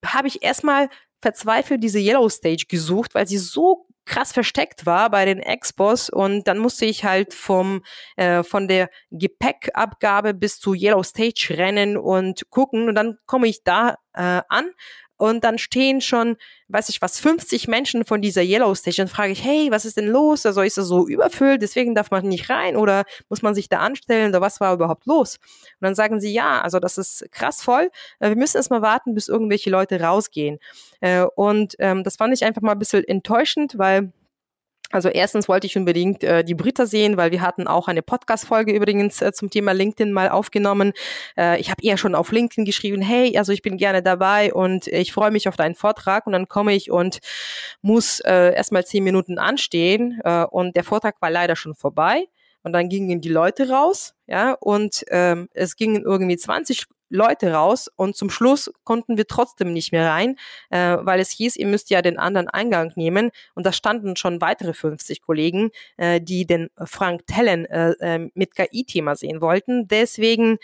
habe 0.06 0.28
ich 0.28 0.44
erstmal 0.44 0.90
verzweifelt 1.22 1.84
diese 1.84 2.00
Yellow 2.00 2.30
Stage 2.30 2.66
gesucht, 2.68 3.14
weil 3.14 3.28
sie 3.28 3.38
so 3.38 3.86
krass 4.06 4.32
versteckt 4.32 4.86
war 4.86 5.10
bei 5.12 5.26
den 5.26 5.40
Expos 5.40 6.10
und 6.10 6.48
dann 6.48 6.58
musste 6.58 6.86
ich 6.86 7.06
halt 7.06 7.34
vom 7.34 7.84
äh, 8.16 8.44
von 8.44 8.68
der 8.68 8.90
Gepäckabgabe 9.12 10.34
bis 10.34 10.60
zu 10.60 10.74
Yellow 10.74 11.04
Stage 11.04 11.50
rennen 11.52 11.98
und 11.98 12.50
gucken 12.50 12.90
und 12.90 12.96
dann 12.96 13.18
komme 13.26 13.48
ich 13.48 13.64
da 13.64 13.98
äh, 14.14 14.42
an 14.50 14.72
und 15.22 15.44
dann 15.44 15.60
stehen 15.60 16.02
schon, 16.02 16.36
weiß 16.70 16.90
ich 16.90 17.00
was, 17.00 17.20
50 17.20 17.68
Menschen 17.68 18.06
von 18.06 18.24
dieser 18.24 18.42
Yellow 18.42 18.74
Station. 18.74 19.08
Frage 19.08 19.34
ich, 19.34 19.44
hey, 19.44 19.70
was 19.70 19.86
ist 19.86 19.98
denn 19.98 20.08
los? 20.08 20.48
Also 20.48 20.64
ist 20.64 20.80
das 20.80 20.88
so 20.88 21.08
überfüllt, 21.08 21.62
deswegen 21.62 21.94
darf 21.94 22.10
man 22.10 22.28
nicht 22.28 22.50
rein 22.50 22.76
oder 22.76 23.04
muss 23.30 23.44
man 23.44 23.54
sich 23.54 23.70
da 23.70 23.82
anstellen 23.82 24.32
oder 24.32 24.42
was 24.42 24.60
war 24.60 24.74
überhaupt 24.74 25.06
los? 25.06 25.38
Und 25.80 25.86
dann 25.86 25.94
sagen 25.94 26.20
sie, 26.20 26.34
ja, 26.34 26.62
also 26.62 26.80
das 26.80 26.98
ist 26.98 27.28
krass 27.32 27.62
voll. 27.62 27.92
Äh, 28.20 28.30
wir 28.30 28.36
müssen 28.36 28.58
erst 28.58 28.72
mal 28.72 28.82
warten, 28.82 29.14
bis 29.14 29.28
irgendwelche 29.28 29.70
Leute 29.70 30.02
rausgehen. 30.02 30.58
Äh, 31.02 31.26
und 31.36 31.76
ähm, 31.78 32.04
das 32.04 32.16
fand 32.16 32.34
ich 32.34 32.44
einfach 32.44 32.64
mal 32.64 32.72
ein 32.72 32.80
bisschen 32.80 33.04
enttäuschend, 33.04 33.78
weil 33.78 34.12
also 34.92 35.10
erstens 35.10 35.48
wollte 35.48 35.68
ich 35.68 35.78
unbedingt 35.78 36.24
äh, 36.24 36.44
die 36.44 36.56
Britta 36.56 36.86
sehen, 36.86 37.18
weil 37.18 37.32
wir 37.32 37.42
hatten 37.42 37.68
auch 37.68 37.88
eine 37.88 38.02
Podcast-Folge 38.02 38.74
übrigens 38.74 39.22
äh, 39.22 39.32
zum 39.32 39.50
Thema 39.50 39.72
LinkedIn 39.74 40.12
mal 40.12 40.30
aufgenommen. 40.30 40.94
Äh, 41.38 41.60
ich 41.60 41.70
habe 41.70 41.82
eher 41.84 41.98
schon 41.98 42.16
auf 42.16 42.32
LinkedIn 42.32 42.66
geschrieben, 42.66 43.02
hey, 43.02 43.38
also 43.38 43.52
ich 43.52 43.62
bin 43.62 43.78
gerne 43.78 44.02
dabei 44.04 44.54
und 44.54 44.88
ich 44.88 45.14
freue 45.14 45.32
mich 45.32 45.48
auf 45.48 45.56
deinen 45.56 45.76
Vortrag. 45.76 46.28
Und 46.28 46.34
dann 46.34 46.48
komme 46.48 46.74
ich 46.74 46.92
und 46.92 47.20
muss 47.82 48.20
äh, 48.22 48.54
erstmal 48.54 48.86
zehn 48.86 49.04
Minuten 49.04 49.38
anstehen 49.38 50.20
äh, 50.24 50.44
und 50.44 50.76
der 50.76 50.84
Vortrag 50.84 51.22
war 51.22 51.30
leider 51.30 51.56
schon 51.56 51.76
vorbei. 51.76 52.26
Und 52.64 52.74
dann 52.74 52.90
gingen 52.90 53.22
die 53.22 53.30
Leute 53.30 53.70
raus, 53.70 54.14
ja, 54.28 54.54
und 54.54 55.04
ähm, 55.10 55.50
es 55.54 55.76
gingen 55.76 56.04
irgendwie 56.04 56.38
20 56.38 56.86
Leute 57.12 57.54
raus 57.54 57.90
und 57.96 58.16
zum 58.16 58.30
Schluss 58.30 58.72
konnten 58.84 59.18
wir 59.18 59.28
trotzdem 59.28 59.74
nicht 59.74 59.92
mehr 59.92 60.10
rein, 60.10 60.38
äh, 60.70 60.98
weil 61.02 61.20
es 61.20 61.30
hieß, 61.30 61.56
ihr 61.58 61.68
müsst 61.68 61.90
ja 61.90 62.02
den 62.02 62.18
anderen 62.18 62.48
Eingang 62.48 62.94
nehmen 62.96 63.32
und 63.54 63.66
da 63.66 63.74
standen 63.74 64.16
schon 64.16 64.42
weitere 64.42 64.74
50 64.74 65.22
Kollegen, 65.22 65.70
äh, 65.98 66.22
die 66.22 66.46
den 66.46 66.70
Frank 66.86 67.28
Tellen 67.28 67.66
äh, 67.66 67.92
äh, 68.00 68.30
mit 68.34 68.56
KI-Thema 68.56 69.16
sehen 69.16 69.42
wollten. 69.42 69.88
Deswegen, 69.88 70.58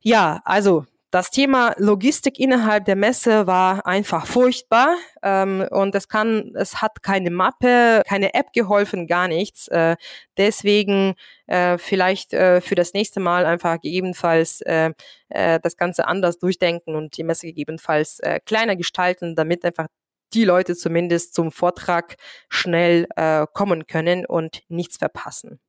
ja, 0.00 0.40
also 0.44 0.86
das 1.12 1.30
Thema 1.30 1.74
Logistik 1.76 2.40
innerhalb 2.40 2.86
der 2.86 2.96
Messe 2.96 3.46
war 3.46 3.86
einfach 3.86 4.26
furchtbar 4.26 4.96
ähm, 5.22 5.64
und 5.70 5.94
es 5.94 6.08
kann, 6.08 6.52
es 6.54 6.80
hat 6.80 7.02
keine 7.02 7.30
Mappe, 7.30 8.02
keine 8.08 8.32
App 8.32 8.54
geholfen, 8.54 9.06
gar 9.06 9.28
nichts. 9.28 9.68
Äh, 9.68 9.96
deswegen 10.38 11.14
äh, 11.46 11.76
vielleicht 11.76 12.32
äh, 12.32 12.62
für 12.62 12.76
das 12.76 12.94
nächste 12.94 13.20
Mal 13.20 13.44
einfach 13.44 13.78
gegebenenfalls 13.78 14.62
äh, 14.62 14.92
äh, 15.28 15.60
das 15.60 15.76
Ganze 15.76 16.08
anders 16.08 16.38
durchdenken 16.38 16.96
und 16.96 17.14
die 17.18 17.24
Messe 17.24 17.46
gegebenenfalls 17.46 18.18
äh, 18.20 18.40
kleiner 18.40 18.74
gestalten, 18.74 19.36
damit 19.36 19.66
einfach 19.66 19.88
die 20.32 20.44
Leute 20.44 20.74
zumindest 20.74 21.34
zum 21.34 21.52
Vortrag 21.52 22.16
schnell 22.48 23.06
äh, 23.16 23.46
kommen 23.52 23.86
können 23.86 24.24
und 24.24 24.62
nichts 24.68 24.96
verpassen. 24.96 25.60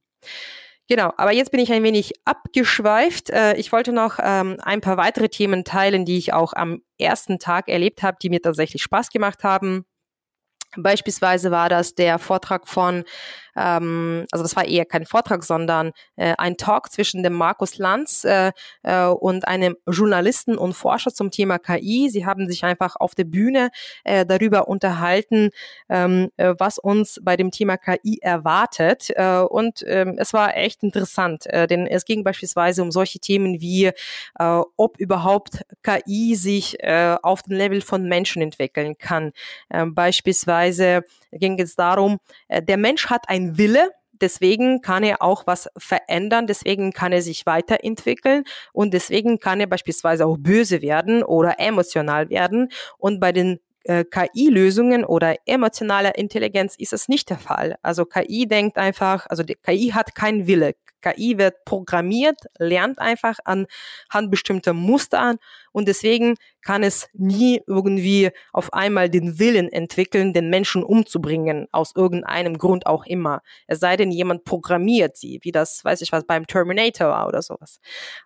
Genau, 0.93 1.11
aber 1.17 1.33
jetzt 1.33 1.49
bin 1.49 1.59
ich 1.59 1.73
ein 1.73 1.81
wenig 1.81 2.13
abgeschweift. 2.23 3.31
Äh, 3.31 3.55
ich 3.55 3.71
wollte 3.71 3.91
noch 3.91 4.19
ähm, 4.21 4.57
ein 4.61 4.79
paar 4.79 4.95
weitere 4.95 5.27
Themen 5.27 5.63
teilen, 5.63 6.05
die 6.05 6.19
ich 6.19 6.33
auch 6.33 6.53
am 6.53 6.83
ersten 6.99 7.39
Tag 7.39 7.67
erlebt 7.67 8.03
habe, 8.03 8.19
die 8.21 8.29
mir 8.29 8.43
tatsächlich 8.43 8.83
Spaß 8.83 9.09
gemacht 9.09 9.43
haben. 9.43 9.87
Beispielsweise 10.77 11.49
war 11.49 11.67
das 11.67 11.95
der 11.95 12.19
Vortrag 12.19 12.67
von 12.67 13.05
ähm, 13.55 14.25
also 14.31 14.43
das 14.43 14.55
war 14.55 14.65
eher 14.65 14.85
kein 14.85 15.05
Vortrag, 15.05 15.43
sondern 15.43 15.91
äh, 16.15 16.33
ein 16.37 16.57
Talk 16.57 16.91
zwischen 16.91 17.23
dem 17.23 17.33
Markus 17.33 17.77
Lanz 17.77 18.23
äh, 18.23 18.51
äh, 18.83 19.05
und 19.05 19.47
einem 19.47 19.75
Journalisten 19.87 20.57
und 20.57 20.73
Forscher 20.73 21.13
zum 21.13 21.31
Thema 21.31 21.59
KI. 21.59 22.09
Sie 22.09 22.25
haben 22.25 22.47
sich 22.47 22.63
einfach 22.63 22.95
auf 22.97 23.15
der 23.15 23.25
Bühne 23.25 23.69
äh, 24.03 24.25
darüber 24.25 24.67
unterhalten, 24.67 25.49
ähm, 25.89 26.29
äh, 26.37 26.53
was 26.57 26.79
uns 26.79 27.19
bei 27.21 27.37
dem 27.37 27.51
Thema 27.51 27.77
KI 27.77 28.19
erwartet. 28.21 29.09
Äh, 29.15 29.39
und 29.39 29.83
ähm, 29.87 30.15
es 30.17 30.33
war 30.33 30.55
echt 30.57 30.83
interessant, 30.83 31.45
äh, 31.47 31.67
denn 31.67 31.87
es 31.87 32.05
ging 32.05 32.23
beispielsweise 32.23 32.81
um 32.81 32.91
solche 32.91 33.19
Themen 33.19 33.61
wie, 33.61 33.85
äh, 33.85 33.93
ob 34.77 34.97
überhaupt 34.99 35.63
KI 35.83 36.35
sich 36.35 36.81
äh, 36.83 37.17
auf 37.21 37.43
dem 37.43 37.53
Level 37.53 37.81
von 37.81 38.07
Menschen 38.07 38.41
entwickeln 38.41 38.97
kann. 38.97 39.31
Äh, 39.69 39.85
beispielsweise 39.85 41.03
ging 41.31 41.59
es 41.59 41.75
darum, 41.75 42.19
äh, 42.47 42.61
der 42.61 42.77
Mensch 42.77 43.09
hat 43.09 43.29
ein 43.29 43.42
Wille, 43.57 43.91
deswegen 44.11 44.81
kann 44.81 45.03
er 45.03 45.21
auch 45.21 45.45
was 45.45 45.69
verändern, 45.77 46.47
deswegen 46.47 46.91
kann 46.91 47.11
er 47.11 47.21
sich 47.21 47.45
weiterentwickeln 47.45 48.43
und 48.71 48.93
deswegen 48.93 49.39
kann 49.39 49.59
er 49.59 49.67
beispielsweise 49.67 50.25
auch 50.25 50.37
böse 50.37 50.81
werden 50.81 51.23
oder 51.23 51.59
emotional 51.59 52.29
werden. 52.29 52.69
Und 52.97 53.19
bei 53.19 53.31
den 53.31 53.59
äh, 53.83 54.05
KI-Lösungen 54.05 55.03
oder 55.03 55.35
emotionaler 55.45 56.17
Intelligenz 56.17 56.75
ist 56.77 56.93
es 56.93 57.09
nicht 57.09 57.29
der 57.29 57.37
Fall. 57.37 57.75
Also 57.81 58.05
KI 58.05 58.47
denkt 58.47 58.77
einfach, 58.77 59.25
also 59.29 59.43
die 59.43 59.55
KI 59.55 59.91
hat 59.93 60.15
keinen 60.15 60.47
Wille. 60.47 60.73
KI 61.03 61.37
wird 61.37 61.65
programmiert, 61.65 62.37
lernt 62.57 62.99
einfach 62.99 63.37
anhand 63.45 64.31
bestimmter 64.31 64.73
Muster 64.73 65.19
an 65.19 65.37
und 65.71 65.87
deswegen 65.87 66.35
kann 66.61 66.83
es 66.83 67.09
nie 67.13 67.61
irgendwie 67.67 68.31
auf 68.53 68.71
einmal 68.73 69.09
den 69.09 69.37
Willen 69.39 69.69
entwickeln, 69.69 70.33
den 70.33 70.49
Menschen 70.49 70.83
umzubringen, 70.83 71.67
aus 71.71 71.93
irgendeinem 71.95 72.57
Grund 72.57 72.85
auch 72.85 73.05
immer. 73.05 73.41
Es 73.67 73.79
sei 73.79 73.97
denn, 73.97 74.11
jemand 74.11 74.45
programmiert 74.45 75.17
sie, 75.17 75.39
wie 75.41 75.51
das, 75.51 75.83
weiß 75.83 76.01
ich 76.01 76.11
was, 76.11 76.25
beim 76.25 76.47
Terminator 76.47 77.09
war 77.09 77.27
oder 77.27 77.41
sowas. 77.41 77.79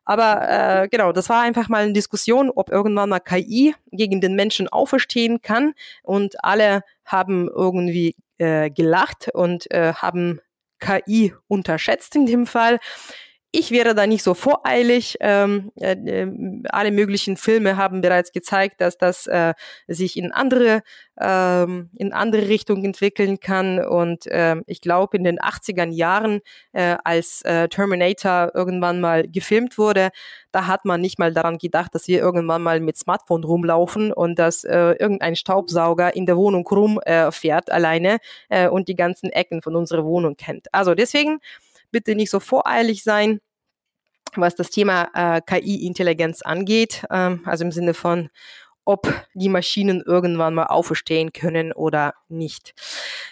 Aber 0.06 0.84
äh, 0.84 0.88
genau, 0.90 1.12
das 1.12 1.30
war 1.30 1.42
einfach 1.42 1.70
mal 1.70 1.84
eine 1.84 1.94
Diskussion, 1.94 2.52
ob 2.52 2.70
irgendwann 2.70 3.10
mal 3.10 3.20
KI 3.20 3.74
gegen 3.92 4.22
den 4.22 4.36
Menschen 4.36 4.68
auferstehen 4.68 5.42
kann 5.42 5.74
und 6.04 6.44
alle 6.44 6.84
haben 7.06 7.48
irgendwie 7.48 8.16
äh, 8.38 8.70
gelacht 8.70 9.30
und 9.34 9.72
äh, 9.72 9.94
haben 9.94 10.42
KI 10.80 11.34
unterschätzt 11.48 12.16
in 12.16 12.26
dem 12.26 12.46
Fall. 12.48 12.80
Ich 13.52 13.72
wäre 13.72 13.96
da 13.96 14.06
nicht 14.06 14.24
so 14.24 14.34
voreilig. 14.34 15.18
Ähm, 15.22 15.72
äh, 15.80 15.94
äh, 15.94 16.62
alle 16.70 16.92
möglichen 16.92 17.38
Filme 17.38 17.78
haben 17.78 18.02
bereits 18.02 18.32
gezeigt, 18.34 18.82
dass 18.82 18.98
das 18.98 19.26
äh, 19.28 19.54
sich 19.88 20.18
in 20.18 20.32
andere 20.32 20.84
ähm, 21.20 21.90
in 21.96 22.14
andere 22.14 22.48
Richtungen 22.48 22.86
entwickeln 22.86 23.40
kann. 23.40 23.80
Und 23.80 24.28
äh, 24.28 24.58
ich 24.68 24.82
glaube, 24.82 25.18
in 25.18 25.24
den 25.24 25.40
80er 25.40 25.90
Jahren, 25.90 26.42
äh, 26.74 26.98
als 27.04 27.42
äh, 27.44 27.68
Terminator 27.70 28.52
irgendwann 28.54 29.02
mal 29.02 29.28
gefilmt 29.28 29.78
wurde, 29.78 30.10
da 30.52 30.68
hat 30.68 30.86
man 30.86 31.02
nicht 31.02 31.20
mal 31.20 31.34
daran 31.34 31.58
gedacht, 31.58 31.94
dass 31.94 32.08
wir 32.08 32.20
irgendwann 32.20 32.64
mal 32.64 32.80
mit 32.80 32.98
Smartphone 32.98 33.44
rumlaufen 33.44 34.12
und 34.14 34.40
dass 34.40 34.64
äh, 34.64 34.92
irgendein 35.00 35.36
Staubsauger 35.36 36.16
in 36.16 36.26
der 36.26 36.38
Wohnung 36.38 36.66
rumfährt 36.68 37.70
äh, 37.70 37.72
alleine 37.72 38.18
äh, 38.50 38.68
und 38.68 38.88
die 38.88 38.96
ganzen 38.96 39.30
Ecken 39.30 39.62
von 39.62 39.76
unserer 39.76 40.04
Wohnung 40.04 40.36
kennt. 40.36 40.68
Also 40.74 40.96
deswegen 40.96 41.40
bitte 41.98 42.14
nicht 42.14 42.30
so 42.30 42.40
voreilig 42.40 43.04
sein, 43.04 43.40
was 44.36 44.54
das 44.54 44.70
Thema 44.70 45.10
äh, 45.16 45.42
KI-Intelligenz 45.42 46.44
angeht, 46.44 47.04
ähm, 47.10 47.42
also 47.46 47.66
im 47.66 47.72
Sinne 47.72 47.96
von, 47.96 48.30
ob 48.86 49.12
die 49.34 49.50
Maschinen 49.50 50.04
irgendwann 50.06 50.54
mal 50.54 50.68
auferstehen 50.68 51.34
können 51.34 51.74
oder 51.74 52.14
nicht. 52.28 52.76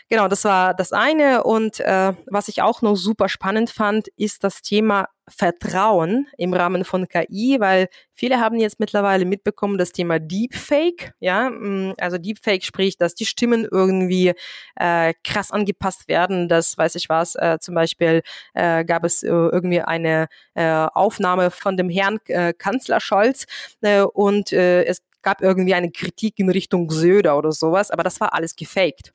Genau, 0.10 0.28
das 0.28 0.44
war 0.46 0.74
das 0.74 0.94
eine. 0.94 1.44
Und 1.44 1.80
äh, 1.80 2.14
was 2.26 2.48
ich 2.48 2.64
auch 2.64 2.82
noch 2.82 2.96
super 2.96 3.30
spannend 3.30 3.70
fand, 3.70 4.08
ist 4.18 4.44
das 4.44 4.64
Thema 4.64 5.10
Vertrauen 5.28 6.28
im 6.38 6.54
Rahmen 6.54 6.86
von 6.86 7.08
KI, 7.08 7.58
weil 7.60 7.88
viele 8.14 8.40
haben 8.40 8.60
jetzt 8.60 8.80
mittlerweile 8.80 9.26
mitbekommen 9.26 9.78
das 9.78 9.92
Thema 9.92 10.20
Deepfake, 10.20 11.14
ja, 11.20 11.50
mm, 11.50 11.96
also 11.98 12.18
Deepfake 12.18 12.64
spricht, 12.64 13.02
dass 13.02 13.16
die 13.16 13.26
Stimmen 13.26 13.68
irgendwie 13.70 14.34
äh, 14.76 15.14
krass 15.24 15.52
angepasst 15.52 16.08
werden. 16.08 16.48
Das 16.48 16.78
weiß 16.78 16.96
ich 16.96 17.10
was. 17.10 17.36
Äh, 17.36 17.58
zum 17.60 17.74
Beispiel 17.76 18.22
äh, 18.54 18.86
gab 18.86 19.04
es 19.04 19.24
äh, 19.24 19.28
irgendwie 19.30 19.82
eine 19.82 20.28
äh, 20.54 20.88
Aufnahme 20.94 21.50
von 21.52 21.76
dem 21.76 21.90
Herrn 21.90 22.20
äh, 22.28 22.54
Kanzler 22.54 23.00
Scholz 23.00 23.46
äh, 23.82 24.02
und 24.02 24.54
äh, 24.54 24.84
es 24.84 25.02
gab 25.26 25.42
irgendwie 25.42 25.74
eine 25.74 25.92
Kritik 25.92 26.38
in 26.38 26.50
Richtung 26.50 26.90
Söder 26.92 27.38
oder 27.38 27.52
sowas, 27.52 27.90
aber 27.90 28.04
das 28.04 28.22
war 28.22 28.34
alles 28.34 28.56
gefaked. 28.56 29.12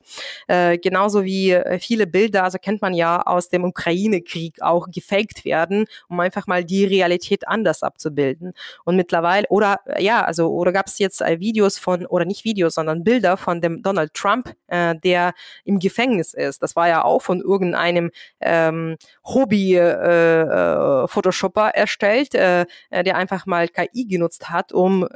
Äh, 0.49 0.79
genauso 0.79 1.23
wie 1.25 1.53
äh, 1.53 1.79
viele 1.79 2.09
Bilder, 2.09 2.43
also 2.43 2.59
kennt 2.59 2.83
man 2.83 2.95
ja 2.95 3.23
aus 3.23 3.49
dem 3.49 3.63
Ukraine-Krieg 3.65 4.61
auch 4.61 4.89
gefaked 4.91 5.45
werden, 5.45 5.85
um 6.09 6.19
einfach 6.19 6.49
mal 6.49 6.65
die 6.65 6.85
Realität 6.85 7.47
anders 7.47 7.85
abzubilden. 7.85 8.55
Und 8.85 8.97
mittlerweile, 8.97 9.47
oder 9.51 9.79
äh, 9.87 10.03
ja, 10.03 10.25
also, 10.25 10.49
oder 10.49 10.73
gab 10.73 10.89
es 10.89 10.99
jetzt 10.99 11.23
äh, 11.23 11.39
Videos 11.39 11.79
von, 11.79 12.07
oder 12.07 12.25
nicht 12.25 12.45
Videos, 12.45 12.75
sondern 12.75 13.05
Bilder 13.05 13.37
von 13.37 13.61
dem 13.61 13.81
Donald 13.81 14.13
Trump, 14.13 14.53
äh, 14.67 14.97
der 14.97 15.33
im 15.65 15.79
Gefängnis 15.79 16.35
ist. 16.35 16.61
Das 16.61 16.75
war 16.75 16.89
ja 16.89 17.05
auch 17.05 17.23
von 17.23 17.41
irgendeinem 17.41 18.11
ähm, 18.41 18.97
Hobby-Photoshopper 19.25 21.69
äh, 21.69 21.79
erstellt, 21.79 22.35
der 22.35 22.67
einfach 22.91 23.47
mal 23.47 23.69
KI 23.69 24.07
genutzt 24.07 24.51
hat, 24.51 24.73
um 24.73 25.07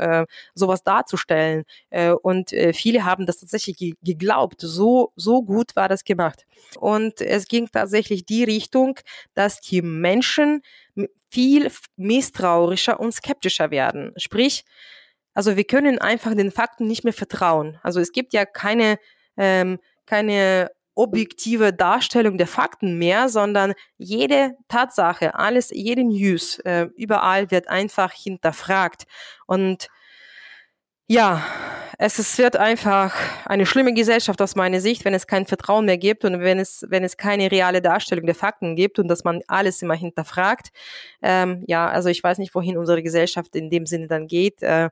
sowas 0.55 0.84
darzustellen. 0.85 1.64
Äh, 1.91 2.11
und 2.12 2.53
äh, 2.53 2.73
viele 2.73 3.05
haben 3.05 3.26
das 3.26 3.38
tatsächlich 3.38 3.95
geglaubt. 4.03 4.61
So, 4.61 5.12
so 5.17 5.43
gut 5.43 5.76
war 5.76 5.88
das 5.88 6.05
gemacht. 6.05 6.45
Und 6.79 7.21
es 7.21 7.47
ging 7.49 7.69
tatsächlich 7.73 8.25
die 8.26 8.45
Richtung, 8.45 8.99
dass 9.35 9.61
die 9.61 9.83
Menschen 9.83 10.62
viel 11.31 11.71
misstrauischer 11.97 13.00
und 13.00 13.12
skeptischer 13.12 13.71
werden. 13.71 14.12
Sprich, 14.17 14.64
Also 15.35 15.57
wir 15.57 15.64
können 15.64 15.99
einfach 15.99 16.35
den 16.35 16.53
Fakten 16.53 16.87
nicht 16.87 17.05
mehr 17.05 17.12
vertrauen. 17.12 17.79
Also 17.83 18.00
es 18.00 18.12
gibt 18.12 18.33
ja 18.33 18.45
keine, 18.47 18.99
ähm, 19.37 19.79
keine 20.07 20.71
objektive 20.95 21.73
Darstellung 21.73 22.38
der 22.38 22.47
Fakten 22.47 22.99
mehr, 22.99 23.29
sondern 23.29 23.75
jede 23.97 24.57
Tatsache, 24.69 25.35
alles, 25.35 25.71
jede 25.71 26.05
News, 26.05 26.61
äh, 26.61 26.87
überall 26.97 27.50
wird 27.50 27.69
einfach 27.69 28.12
hinterfragt. 28.12 29.05
Und 29.47 29.88
ja, 31.07 31.43
es 31.99 32.19
ist, 32.19 32.39
wird 32.39 32.57
einfach 32.57 33.15
eine 33.47 33.67
schlimme 33.67 33.95
Gesellschaft 33.95 34.41
aus 34.43 34.57
meiner 34.57 34.81
Sicht, 34.81 35.05
wenn 35.05 35.15
es 35.15 35.27
kein 35.27 35.47
Vertrauen 35.47 35.85
mehr 35.85 35.99
gibt 35.99 36.25
und 36.25 36.41
wenn 36.41 36.59
es, 36.59 36.85
wenn 36.89 37.05
es 37.05 37.17
keine 37.17 37.51
reale 37.51 37.81
Darstellung 37.83 38.27
der 38.27 38.35
Fakten 38.35 38.75
gibt 38.77 38.99
und 38.99 39.09
dass 39.09 39.25
man 39.25 39.43
alles 39.47 39.81
immer 39.83 39.95
hinterfragt. 39.95 40.71
Ähm, 41.23 41.63
ja, 41.67 41.89
also 41.89 42.09
ich 42.09 42.23
weiß 42.23 42.39
nicht, 42.39 42.55
wohin 42.55 42.77
unsere 42.77 43.03
Gesellschaft 43.03 43.55
in 43.55 43.71
dem 43.71 43.87
Sinne 43.87 44.09
dann 44.09 44.27
geht. 44.27 44.63
Äh, 44.63 44.91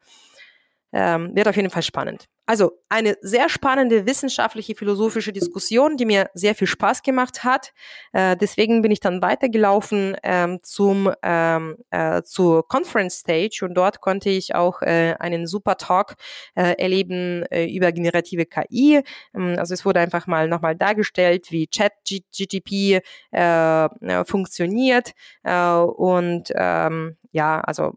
ähm, 0.93 1.35
wird 1.35 1.49
auf 1.49 1.57
jeden 1.57 1.71
Fall 1.71 1.83
spannend. 1.83 2.29
Also 2.45 2.73
eine 2.89 3.17
sehr 3.21 3.49
spannende 3.49 4.05
wissenschaftliche, 4.05 4.75
philosophische 4.75 5.33
Diskussion, 5.33 5.97
die 5.97 6.05
mir 6.05 6.29
sehr 6.35 6.57
viel 6.57 6.67
Spaß 6.67 7.03
gemacht 7.03 7.45
hat. 7.45 7.73
Äh, 8.13 8.37
deswegen 8.37 8.83
bin 8.83 8.91
ich 8.91 8.99
dann 8.99 9.23
weitergelaufen 9.23 10.17
ähm, 10.25 10.59
zum 10.63 11.13
ähm, 11.23 11.77
äh, 11.91 12.23
zur 12.25 12.67
Conference 12.67 13.19
Stage 13.19 13.61
und 13.63 13.75
dort 13.75 14.01
konnte 14.01 14.29
ich 14.29 14.57
auch 14.57 14.83
äh, 14.83 15.15
einen 15.21 15.47
super 15.47 15.77
Talk 15.77 16.17
äh, 16.57 16.75
erleben 16.79 17.45
äh, 17.45 17.67
über 17.67 17.93
generative 17.93 18.45
KI. 18.45 19.03
Ähm, 19.35 19.55
also 19.57 19.73
es 19.73 19.85
wurde 19.85 20.01
einfach 20.01 20.27
mal 20.27 20.49
nochmal 20.49 20.75
dargestellt, 20.75 21.53
wie 21.53 21.69
Chat 21.69 21.93
GTP 22.05 23.03
äh, 23.31 24.25
funktioniert 24.25 25.13
und 25.45 26.53
ähm, 26.55 27.17
ja, 27.31 27.61
also 27.61 27.93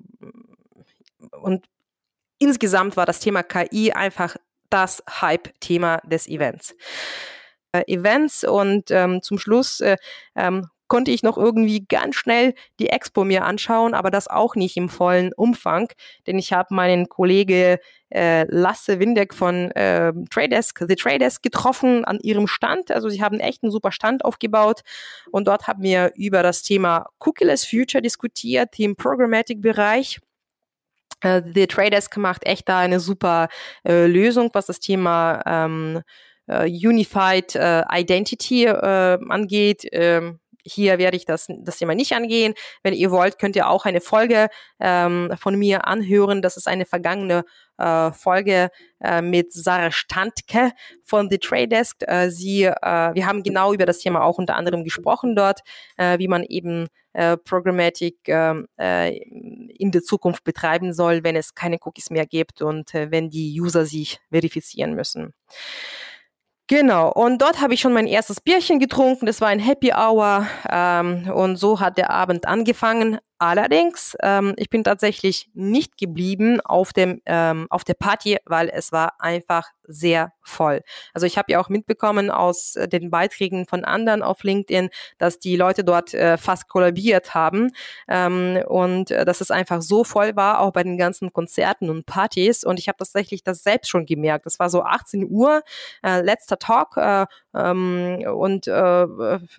und 1.41 1.65
insgesamt 2.39 2.97
war 2.97 3.05
das 3.05 3.19
Thema 3.19 3.43
KI 3.43 3.91
einfach 3.91 4.35
das 4.69 5.03
Hype-Thema 5.09 6.01
des 6.05 6.27
Events. 6.27 6.75
Äh, 7.71 7.83
Events 7.87 8.43
und 8.43 8.91
ähm, 8.91 9.21
zum 9.21 9.37
Schluss 9.37 9.79
äh, 9.79 9.97
ähm, 10.35 10.67
konnte 10.87 11.11
ich 11.11 11.23
noch 11.23 11.37
irgendwie 11.37 11.85
ganz 11.87 12.15
schnell 12.15 12.53
die 12.79 12.89
Expo 12.89 13.23
mir 13.23 13.43
anschauen, 13.43 13.93
aber 13.93 14.11
das 14.11 14.27
auch 14.27 14.55
nicht 14.55 14.77
im 14.77 14.89
vollen 14.89 15.33
Umfang, 15.33 15.89
denn 16.27 16.37
ich 16.37 16.53
habe 16.53 16.73
meinen 16.75 17.09
Kollege 17.09 17.79
äh, 18.13 18.45
Lasse 18.49 18.99
Windeck 18.99 19.33
von 19.33 19.71
äh, 19.71 20.13
Tradesk, 20.29 20.85
The 20.87 20.95
Tradesk 20.95 21.41
getroffen 21.41 22.05
an 22.05 22.19
ihrem 22.21 22.47
Stand. 22.47 22.91
Also 22.91 23.09
sie 23.09 23.21
haben 23.21 23.39
echt 23.39 23.63
einen 23.63 23.71
super 23.71 23.91
Stand 23.91 24.23
aufgebaut 24.23 24.81
und 25.31 25.47
dort 25.47 25.67
haben 25.67 25.81
wir 25.81 26.11
über 26.15 26.43
das 26.43 26.61
Thema 26.61 27.07
Cookieless 27.19 27.65
Future 27.65 28.01
diskutiert, 28.01 28.77
im 28.79 28.95
Programmatic-Bereich. 28.95 30.19
Äh, 31.21 31.41
The 31.53 31.67
Tradesk 31.67 32.17
macht 32.17 32.45
echt 32.45 32.67
da 32.69 32.79
eine 32.79 32.99
super 32.99 33.47
äh, 33.87 34.05
Lösung, 34.05 34.49
was 34.53 34.67
das 34.67 34.79
Thema 34.79 35.41
ähm, 35.45 36.01
äh, 36.47 36.65
Unified 36.65 37.55
äh, 37.55 37.83
Identity 37.91 38.65
äh, 38.65 39.17
angeht. 39.29 39.87
Ähm, 39.91 40.39
hier 40.67 40.97
werde 40.97 41.15
ich 41.15 41.25
das, 41.25 41.47
das 41.59 41.77
Thema 41.77 41.93
nicht 41.93 42.13
angehen. 42.13 42.55
Wenn 42.81 42.93
ihr 42.93 43.11
wollt, 43.11 43.37
könnt 43.37 43.55
ihr 43.55 43.69
auch 43.69 43.85
eine 43.85 44.01
Folge 44.01 44.47
ähm, 44.79 45.31
von 45.39 45.57
mir 45.57 45.87
anhören. 45.87 46.41
Das 46.41 46.57
ist 46.57 46.67
eine 46.67 46.85
vergangene 46.85 47.43
äh, 47.77 48.11
Folge 48.11 48.69
äh, 48.99 49.21
mit 49.21 49.53
Sarah 49.53 49.91
Standke 49.91 50.71
von 51.03 51.29
The 51.29 51.37
Trade 51.37 51.67
Desk. 51.67 51.97
Äh, 52.07 52.29
sie, 52.29 52.63
wir 52.63 53.25
haben 53.27 53.43
genau 53.43 53.73
über 53.73 53.85
das 53.85 53.99
Thema 53.99 54.23
auch 54.23 54.39
unter 54.39 54.55
anderem 54.55 54.83
gesprochen 54.83 55.35
dort, 55.35 55.61
wie 55.97 56.27
man 56.27 56.43
eben 56.43 56.87
äh, 57.15 57.37
Programmatic 57.37 58.17
ähm, 58.27 58.67
äh, 58.79 59.17
in 59.17 59.91
der 59.91 60.03
Zukunft 60.03 60.43
betreiben 60.43 60.93
soll, 60.93 61.23
wenn 61.23 61.35
es 61.35 61.55
keine 61.55 61.77
Cookies 61.81 62.09
mehr 62.09 62.25
gibt 62.25 62.61
und 62.61 62.93
äh, 62.93 63.09
wenn 63.09 63.29
die 63.29 63.59
User 63.59 63.85
sich 63.85 64.19
verifizieren 64.29 64.93
müssen. 64.93 65.33
Genau, 66.67 67.11
und 67.11 67.43
dort 67.43 67.61
habe 67.61 67.75
ich 67.75 67.79
schon 67.79 67.93
mein 67.93 68.07
erstes 68.07 68.41
Bierchen 68.41 68.79
getrunken. 68.79 69.27
Das 69.27 69.39
war 69.39 69.49
ein 69.49 69.59
Happy 69.59 69.93
Hour 69.93 70.47
ähm, 70.67 71.29
und 71.31 71.57
so 71.57 71.79
hat 71.79 71.99
der 71.99 72.09
Abend 72.09 72.47
angefangen. 72.47 73.19
Allerdings, 73.37 74.17
ähm, 74.23 74.53
ich 74.57 74.71
bin 74.71 74.83
tatsächlich 74.83 75.47
nicht 75.53 75.97
geblieben 75.97 76.61
auf 76.61 76.91
dem 76.91 77.21
ähm, 77.27 77.67
auf 77.69 77.83
der 77.83 77.93
Party, 77.93 78.37
weil 78.45 78.69
es 78.69 78.91
war 78.91 79.13
einfach 79.19 79.69
sehr 79.87 80.33
voll. 80.41 80.81
Also 81.13 81.27
ich 81.27 81.37
habe 81.37 81.51
ja 81.51 81.59
auch 81.59 81.69
mitbekommen 81.69 82.29
aus 82.29 82.75
äh, 82.75 82.87
den 82.87 83.09
Beiträgen 83.09 83.65
von 83.65 83.83
anderen 83.83 84.21
auf 84.23 84.43
LinkedIn, 84.43 84.89
dass 85.17 85.39
die 85.39 85.55
Leute 85.55 85.83
dort 85.83 86.13
äh, 86.13 86.37
fast 86.37 86.67
kollabiert 86.67 87.33
haben 87.33 87.71
ähm, 88.07 88.59
und 88.67 89.11
äh, 89.11 89.25
dass 89.25 89.41
es 89.41 89.51
einfach 89.51 89.81
so 89.81 90.03
voll 90.03 90.35
war, 90.35 90.59
auch 90.59 90.71
bei 90.71 90.83
den 90.83 90.97
ganzen 90.97 91.33
Konzerten 91.33 91.89
und 91.89 92.05
Partys. 92.05 92.63
Und 92.63 92.79
ich 92.79 92.87
habe 92.87 92.97
tatsächlich 92.97 93.43
das 93.43 93.63
selbst 93.63 93.89
schon 93.89 94.05
gemerkt. 94.05 94.45
Das 94.45 94.59
war 94.59 94.69
so 94.69 94.83
18 94.83 95.27
Uhr, 95.29 95.61
äh, 96.03 96.21
letzter 96.21 96.57
Talk 96.57 96.97
äh, 96.97 97.25
ähm, 97.53 98.23
und 98.35 98.67
äh, 98.67 99.05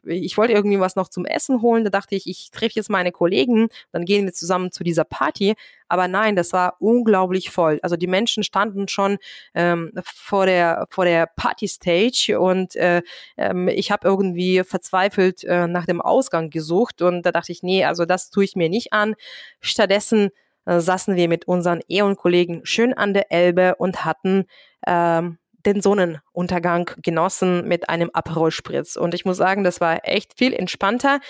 ich 0.05 0.37
wollte 0.37 0.53
irgendwie 0.53 0.81
was 0.81 0.97
noch 0.97 1.09
zum 1.09 1.25
Essen 1.25 1.63
holen. 1.63 1.85
Da 1.85 1.91
dachte 1.91 2.15
ich, 2.15 2.27
ich 2.29 2.51
treffe 2.51 2.75
jetzt 2.77 2.91
meine 2.91 3.13
Kollegen 3.13 3.69
dann 3.93 4.05
gehen 4.05 4.25
wir 4.25 4.33
zusammen 4.33 4.73
zu 4.73 4.85
dieser 4.85 5.05
Party. 5.05 5.55
Aber 5.89 6.09
nein, 6.09 6.37
das 6.37 6.53
war 6.53 6.77
unglaublich 6.81 7.51
voll. 7.51 7.79
Also 7.83 7.97
die 7.97 8.07
Menschen 8.07 8.43
standen 8.43 8.89
schon 8.89 9.19
ähm, 9.55 9.93
vor 10.05 10.47
der 10.47 10.87
vor 10.91 11.05
der 11.05 11.27
Party-Stage 11.27 12.39
und 12.39 12.77
äh, 12.77 13.03
ähm, 13.37 13.69
ich 13.69 13.91
habe 13.91 14.07
irgendwie 14.07 14.63
verzweifelt 14.65 15.45
äh, 15.45 15.67
nach 15.67 15.87
dem 15.87 16.01
Ausgang 16.01 16.51
gesucht 16.51 17.03
und 17.03 17.23
da 17.23 17.33
dachte 17.33 17.53
ich, 17.53 17.63
nee, 17.63 17.85
also 17.85 18.05
das 18.05 18.31
tue 18.31 18.45
ich 18.45 18.57
mir 18.57 18.69
nicht 18.69 18.93
an. 18.93 19.15
Stattdessen 19.61 20.31
äh, 20.67 20.81
saßen 20.81 21.17
wir 21.17 21.29
mit 21.29 21.47
unseren 21.49 21.81
E.ON-Kollegen 21.89 22.61
schön 22.65 22.93
an 22.93 23.15
der 23.15 23.33
Elbe 23.33 23.77
und 23.77 24.05
hatten 24.05 24.45
ähm, 24.87 25.39
den 25.67 25.83
Sonnenuntergang 25.83 26.91
genossen 27.03 27.67
mit 27.67 27.89
einem 27.89 28.11
Aperol 28.13 28.51
Spritz. 28.51 28.97
Und 28.97 29.15
ich 29.15 29.25
muss 29.25 29.37
sagen, 29.37 29.65
das 29.65 29.81
war 29.81 30.01
echt 30.05 30.39
viel 30.39 30.53
entspannter. 30.53 31.21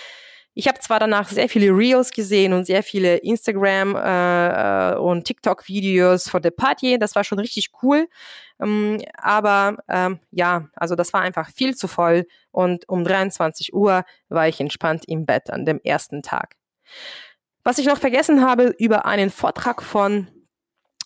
Ich 0.59 0.69
habe 0.69 0.79
zwar 0.79 0.99
danach 0.99 1.29
sehr 1.29 1.51
viele 1.51 1.67
Reels 1.67 2.13
gesehen 2.13 2.55
und 2.55 2.65
sehr 2.65 2.83
viele 2.83 3.19
Instagram 3.19 3.95
äh, 3.95 4.93
äh, 4.93 4.97
und 4.97 5.25
TikTok-Videos 5.25 6.31
von 6.31 6.41
der 6.41 6.51
Party. 6.51 6.99
Das 6.99 7.15
war 7.15 7.25
schon 7.25 7.39
richtig 7.39 7.73
cool. 7.83 8.09
Ähm, 8.59 9.03
aber 9.19 9.77
ähm, 9.87 10.19
ja, 10.31 10.69
also 10.75 10.95
das 10.95 11.13
war 11.13 11.21
einfach 11.21 11.51
viel 11.51 11.77
zu 11.77 11.89
voll. 11.89 12.25
Und 12.53 12.89
um 12.89 13.05
23 13.05 13.75
Uhr 13.75 14.05
war 14.31 14.49
ich 14.49 14.59
entspannt 14.59 15.05
im 15.07 15.27
Bett 15.27 15.51
an 15.51 15.67
dem 15.67 15.79
ersten 15.85 16.23
Tag. 16.23 16.57
Was 17.63 17.77
ich 17.77 17.85
noch 17.85 17.99
vergessen 17.99 18.41
habe, 18.41 18.75
über 18.79 19.05
einen 19.05 19.29
Vortrag 19.29 19.83
von 19.83 20.27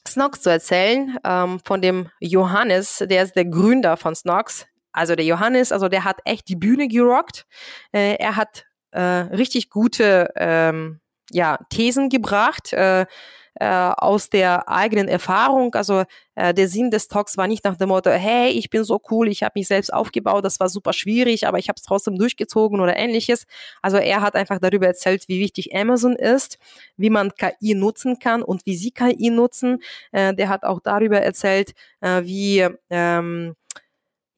Snox 0.06 0.42
zu 0.42 0.50
erzählen, 0.50 1.18
ähm, 1.24 1.58
von 1.64 1.82
dem 1.82 2.08
Johannes, 2.20 3.04
der 3.04 3.24
ist 3.24 3.34
der 3.34 3.46
Gründer 3.46 3.96
von 3.96 4.14
Snox. 4.14 4.68
Also 4.92 5.16
der 5.16 5.24
Johannes, 5.24 5.72
also 5.72 5.88
der 5.88 6.04
hat 6.04 6.20
echt 6.24 6.48
die 6.48 6.56
Bühne 6.56 6.86
gerockt. 6.86 7.46
Äh, 7.90 8.14
er 8.14 8.36
hat 8.36 8.69
äh, 8.92 9.00
richtig 9.00 9.70
gute 9.70 10.32
ähm, 10.36 11.00
ja, 11.30 11.58
Thesen 11.70 12.08
gebracht 12.08 12.72
äh, 12.72 13.06
äh, 13.54 13.66
aus 13.66 14.30
der 14.30 14.68
eigenen 14.68 15.08
Erfahrung. 15.08 15.74
Also 15.74 16.04
äh, 16.34 16.54
der 16.54 16.68
Sinn 16.68 16.90
des 16.90 17.08
Talks 17.08 17.36
war 17.36 17.46
nicht 17.46 17.64
nach 17.64 17.76
dem 17.76 17.88
Motto, 17.88 18.10
hey, 18.10 18.50
ich 18.50 18.70
bin 18.70 18.84
so 18.84 19.00
cool, 19.10 19.28
ich 19.28 19.42
habe 19.42 19.52
mich 19.56 19.68
selbst 19.68 19.92
aufgebaut, 19.92 20.44
das 20.44 20.60
war 20.60 20.68
super 20.68 20.92
schwierig, 20.92 21.46
aber 21.46 21.58
ich 21.58 21.68
habe 21.68 21.76
es 21.76 21.82
trotzdem 21.82 22.16
durchgezogen 22.16 22.80
oder 22.80 22.96
ähnliches. 22.96 23.46
Also 23.82 23.96
er 23.98 24.20
hat 24.22 24.34
einfach 24.34 24.58
darüber 24.60 24.86
erzählt, 24.86 25.28
wie 25.28 25.40
wichtig 25.40 25.74
Amazon 25.76 26.16
ist, 26.16 26.58
wie 26.96 27.10
man 27.10 27.32
KI 27.34 27.74
nutzen 27.74 28.18
kann 28.18 28.42
und 28.42 28.64
wie 28.66 28.76
sie 28.76 28.92
KI 28.92 29.30
nutzen. 29.30 29.78
Äh, 30.12 30.34
der 30.34 30.48
hat 30.48 30.62
auch 30.64 30.80
darüber 30.80 31.20
erzählt, 31.20 31.72
äh, 32.00 32.22
wie 32.24 32.66
ähm, 32.88 33.56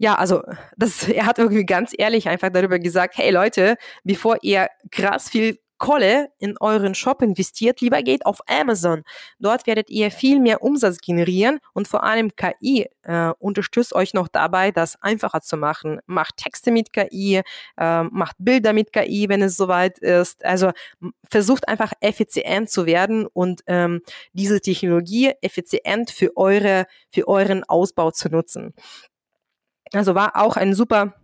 ja, 0.03 0.17
also 0.17 0.43
das, 0.77 1.09
er 1.09 1.27
hat 1.27 1.39
irgendwie 1.39 1.65
ganz 1.65 1.93
ehrlich 1.97 2.29
einfach 2.29 2.51
darüber 2.51 2.79
gesagt, 2.79 3.17
hey 3.17 3.31
Leute, 3.31 3.77
bevor 4.03 4.39
ihr 4.43 4.69
krass 4.91 5.31
viel 5.31 5.59
Kohle 5.79 6.29
in 6.39 6.57
euren 6.59 6.95
Shop 6.95 7.23
investiert, 7.23 7.81
lieber 7.81 8.03
geht 8.03 8.25
auf 8.25 8.39
Amazon. 8.47 9.03
Dort 9.41 9.67
werdet 9.67 9.91
ihr 9.91 10.13
viel 10.13 10.39
mehr 10.39 10.63
Umsatz 10.63 10.99
generieren 10.99 11.59
und 11.73 11.89
vor 11.89 12.05
allem 12.05 12.31
KI 12.37 12.87
äh, 13.03 13.33
unterstützt 13.41 13.93
euch 13.93 14.15
noch 14.15 14.29
dabei, 14.29 14.71
das 14.71 14.95
einfacher 15.03 15.41
zu 15.41 15.57
machen. 15.57 15.99
Macht 16.07 16.37
Texte 16.37 16.71
mit 16.71 16.93
KI, 16.93 17.43
äh, 17.77 18.03
macht 18.05 18.37
Bilder 18.39 18.73
mit 18.73 18.93
KI, 18.93 19.29
wenn 19.29 19.43
es 19.43 19.57
soweit 19.57 19.99
ist. 19.99 20.45
Also 20.45 20.71
versucht 21.29 21.67
einfach 21.67 21.93
effizient 22.01 22.71
zu 22.71 22.87
werden 22.87 23.27
und 23.27 23.63
ähm, 23.67 24.03
diese 24.35 24.61
Technologie 24.61 25.33
effizient 25.41 26.13
für 26.13 26.37
eure 26.37 26.87
für 27.11 27.27
euren 27.27 27.65
Ausbau 27.65 28.13
zu 28.13 28.29
nutzen. 28.29 28.73
Also 29.93 30.15
war 30.15 30.37
auch 30.37 30.57
ein 30.57 30.75
super 30.75 31.15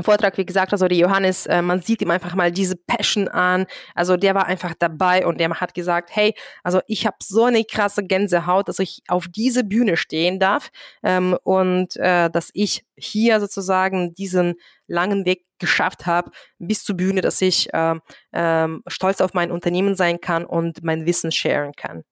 Vortrag, 0.00 0.38
wie 0.38 0.46
gesagt, 0.46 0.72
also 0.72 0.86
der 0.86 0.98
Johannes, 0.98 1.46
äh, 1.46 1.62
man 1.62 1.82
sieht 1.82 2.00
ihm 2.00 2.10
einfach 2.12 2.34
mal 2.36 2.52
diese 2.52 2.76
Passion 2.76 3.26
an. 3.26 3.66
Also 3.94 4.16
der 4.16 4.34
war 4.36 4.46
einfach 4.46 4.74
dabei 4.78 5.26
und 5.26 5.40
der 5.40 5.50
hat 5.50 5.74
gesagt, 5.74 6.10
hey, 6.12 6.34
also 6.62 6.80
ich 6.86 7.06
habe 7.06 7.16
so 7.20 7.44
eine 7.44 7.64
krasse 7.64 8.04
Gänsehaut, 8.06 8.68
dass 8.68 8.78
ich 8.78 9.02
auf 9.08 9.26
diese 9.26 9.64
Bühne 9.64 9.96
stehen 9.96 10.38
darf 10.38 10.70
ähm, 11.02 11.36
und 11.42 11.96
äh, 11.96 12.30
dass 12.30 12.50
ich 12.52 12.84
hier 12.96 13.40
sozusagen 13.40 14.14
diesen 14.14 14.54
langen 14.86 15.24
Weg 15.24 15.44
geschafft 15.58 16.06
habe 16.06 16.30
bis 16.58 16.84
zur 16.84 16.96
Bühne, 16.96 17.20
dass 17.20 17.40
ich 17.42 17.72
äh, 17.74 17.96
äh, 18.30 18.68
stolz 18.86 19.20
auf 19.20 19.34
mein 19.34 19.50
Unternehmen 19.50 19.96
sein 19.96 20.20
kann 20.20 20.44
und 20.44 20.84
mein 20.84 21.04
Wissen 21.04 21.32
sharen 21.32 21.72
kann. 21.72 22.04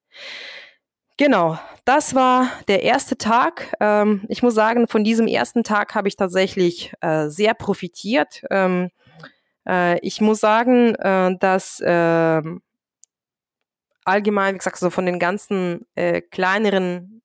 Genau, 1.18 1.58
das 1.84 2.14
war 2.14 2.48
der 2.68 2.84
erste 2.84 3.18
Tag. 3.18 3.74
Ähm, 3.80 4.24
ich 4.28 4.44
muss 4.44 4.54
sagen, 4.54 4.86
von 4.86 5.02
diesem 5.02 5.26
ersten 5.26 5.64
Tag 5.64 5.96
habe 5.96 6.06
ich 6.06 6.14
tatsächlich 6.14 6.92
äh, 7.00 7.28
sehr 7.28 7.54
profitiert. 7.54 8.44
Ähm, 8.50 8.90
äh, 9.68 9.98
ich 10.06 10.20
muss 10.20 10.38
sagen, 10.38 10.94
äh, 10.94 11.36
dass 11.40 11.80
äh, 11.80 12.42
allgemein, 14.04 14.54
wie 14.54 14.58
gesagt, 14.58 14.78
so 14.78 14.90
von 14.90 15.06
den 15.06 15.18
ganzen 15.18 15.86
äh, 15.96 16.20
kleineren, 16.20 17.20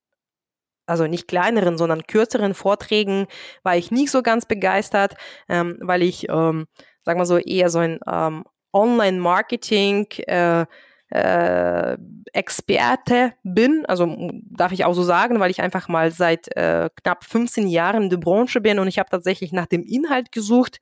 also 0.88 1.06
nicht 1.06 1.28
kleineren, 1.28 1.78
sondern 1.78 2.08
kürzeren 2.08 2.56
Vorträgen 2.56 3.28
war 3.62 3.78
ich 3.78 3.92
nicht 3.92 4.10
so 4.10 4.24
ganz 4.24 4.48
begeistert, 4.48 5.16
ähm, 5.50 5.78
weil 5.82 6.02
ich, 6.02 6.28
ähm, 6.30 6.66
sagen 7.04 7.20
wir 7.20 7.26
so, 7.28 7.38
eher 7.38 7.70
so 7.70 7.78
ein 7.80 8.00
ähm, 8.08 8.44
Online-Marketing, 8.74 10.08
äh, 10.28 10.66
äh, 11.14 11.98
Experte 12.34 13.34
bin, 13.44 13.86
also 13.86 14.32
darf 14.50 14.72
ich 14.72 14.84
auch 14.84 14.94
so 14.94 15.04
sagen, 15.04 15.40
weil 15.40 15.52
ich 15.52 15.62
einfach 15.62 15.88
mal 15.88 16.12
seit 16.12 16.56
äh, 16.58 16.90
knapp 17.02 17.24
15 17.24 17.68
Jahren 17.68 18.04
in 18.04 18.10
der 18.10 18.18
Branche 18.18 18.62
bin 18.62 18.80
und 18.80 18.88
ich 18.88 18.98
habe 18.98 19.10
tatsächlich 19.10 19.52
nach 19.52 19.68
dem 19.68 19.84
Inhalt 19.84 20.32
gesucht. 20.32 20.80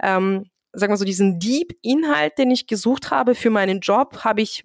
Ähm, 0.00 0.46
sagen 0.72 0.92
wir 0.92 0.96
so, 0.96 1.04
diesen 1.04 1.40
Deep-Inhalt, 1.40 2.38
den 2.38 2.52
ich 2.52 2.68
gesucht 2.68 3.10
habe 3.10 3.34
für 3.34 3.50
meinen 3.50 3.80
Job, 3.80 4.18
habe 4.22 4.42
ich 4.42 4.64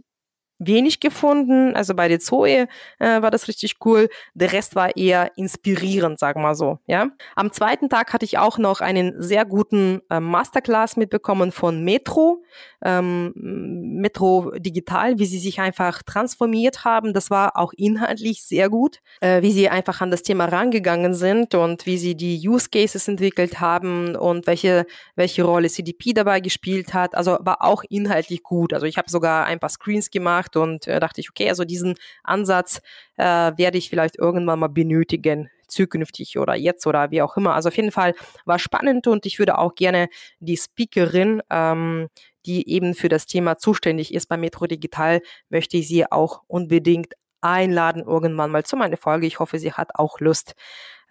wenig 0.60 1.00
gefunden. 1.00 1.76
Also 1.76 1.96
bei 1.96 2.08
der 2.08 2.20
Zoe 2.20 2.68
äh, 3.00 3.22
war 3.22 3.32
das 3.32 3.48
richtig 3.48 3.78
cool. 3.86 4.10
Der 4.34 4.52
Rest 4.52 4.76
war 4.76 4.96
eher 4.96 5.32
inspirierend, 5.38 6.20
sagen 6.20 6.42
wir 6.42 6.56
so. 6.56 6.80
Ja. 6.86 7.08
Am 7.36 7.52
zweiten 7.52 7.90
Tag 7.90 8.14
hatte 8.14 8.26
ich 8.26 8.38
auch 8.38 8.58
noch 8.58 8.82
einen 8.82 9.22
sehr 9.22 9.46
guten 9.46 10.02
äh, 10.10 10.20
Masterclass 10.20 10.98
mitbekommen 10.98 11.52
von 11.52 11.84
Metro, 11.84 12.44
ähm, 12.84 13.34
Metro 13.36 14.52
Digital, 14.58 15.18
wie 15.18 15.26
sie 15.26 15.40
sich 15.40 15.60
einfach 15.60 16.04
transformiert 16.04 16.84
haben. 16.86 17.14
Das 17.14 17.30
war 17.32 17.58
auch 17.58 17.74
inhaltlich 17.74 18.44
sehr 18.44 18.70
gut, 18.70 19.00
äh, 19.22 19.42
wie 19.42 19.52
sie 19.52 19.70
einfach 19.70 20.02
an 20.02 20.12
das 20.12 20.24
Thema 20.24 20.46
rangegangen 20.46 21.14
sind 21.14 21.56
und 21.56 21.86
wie 21.86 21.98
sie 21.98 22.16
die 22.16 22.48
Use 22.48 22.70
Cases 22.70 23.08
entwickelt 23.08 23.60
haben 23.60 24.16
und 24.16 24.46
welche 24.46 24.86
welche 25.16 25.44
Rolle 25.44 25.70
CDP 25.70 26.14
dabei 26.14 26.40
gespielt 26.40 26.94
hat. 26.94 27.16
Also 27.16 27.38
war 27.42 27.64
auch 27.64 27.84
inhaltlich 27.90 28.44
gut. 28.44 28.74
Also 28.74 28.86
ich 28.86 28.98
habe 28.98 29.10
sogar 29.10 29.46
ein 29.46 29.60
paar 29.60 29.70
Screens 29.70 30.10
gemacht 30.10 30.49
gemacht 30.50 30.56
und 30.56 30.88
äh, 30.88 31.00
dachte 31.00 31.22
ich, 31.22 31.30
okay, 31.30 31.50
also 31.50 31.66
diesen 31.66 31.96
Ansatz 32.24 32.82
äh, 33.18 33.24
werde 33.24 33.78
ich 33.78 33.90
vielleicht 33.90 34.18
irgendwann 34.18 34.60
mal 34.60 34.68
benötigen 34.68 35.50
zukünftig 35.68 36.40
oder 36.40 36.56
jetzt 36.56 36.88
oder 36.88 37.12
wie 37.12 37.22
auch 37.22 37.38
immer. 37.38 37.54
Also 37.54 37.70
auf 37.70 37.78
jeden 37.78 37.92
Fall 37.92 38.16
war 38.46 38.58
spannend 38.58 39.08
und 39.08 39.26
ich 39.26 39.38
würde 39.38 39.58
auch 39.58 39.76
gerne 39.76 40.10
die 40.40 40.58
Speakerin, 40.58 41.42
ähm, 41.52 42.08
die 42.46 42.68
eben 42.70 42.96
für 42.96 43.10
das 43.10 43.28
Thema 43.28 43.58
zuständig 43.58 44.14
ist 44.14 44.28
bei 44.28 44.38
Metro 44.38 44.66
Digital, 44.66 45.22
möchte 45.50 45.78
ich 45.78 45.88
sie 45.88 46.12
auch 46.12 46.42
unbedingt 46.48 47.14
einladen 47.42 48.04
irgendwann 48.04 48.52
mal 48.52 48.64
zu 48.64 48.78
meiner 48.78 48.98
Folge. 48.98 49.28
Ich 49.28 49.40
hoffe, 49.40 49.60
sie 49.60 49.74
hat 49.74 49.92
auch 49.96 50.20
Lust 50.20 50.56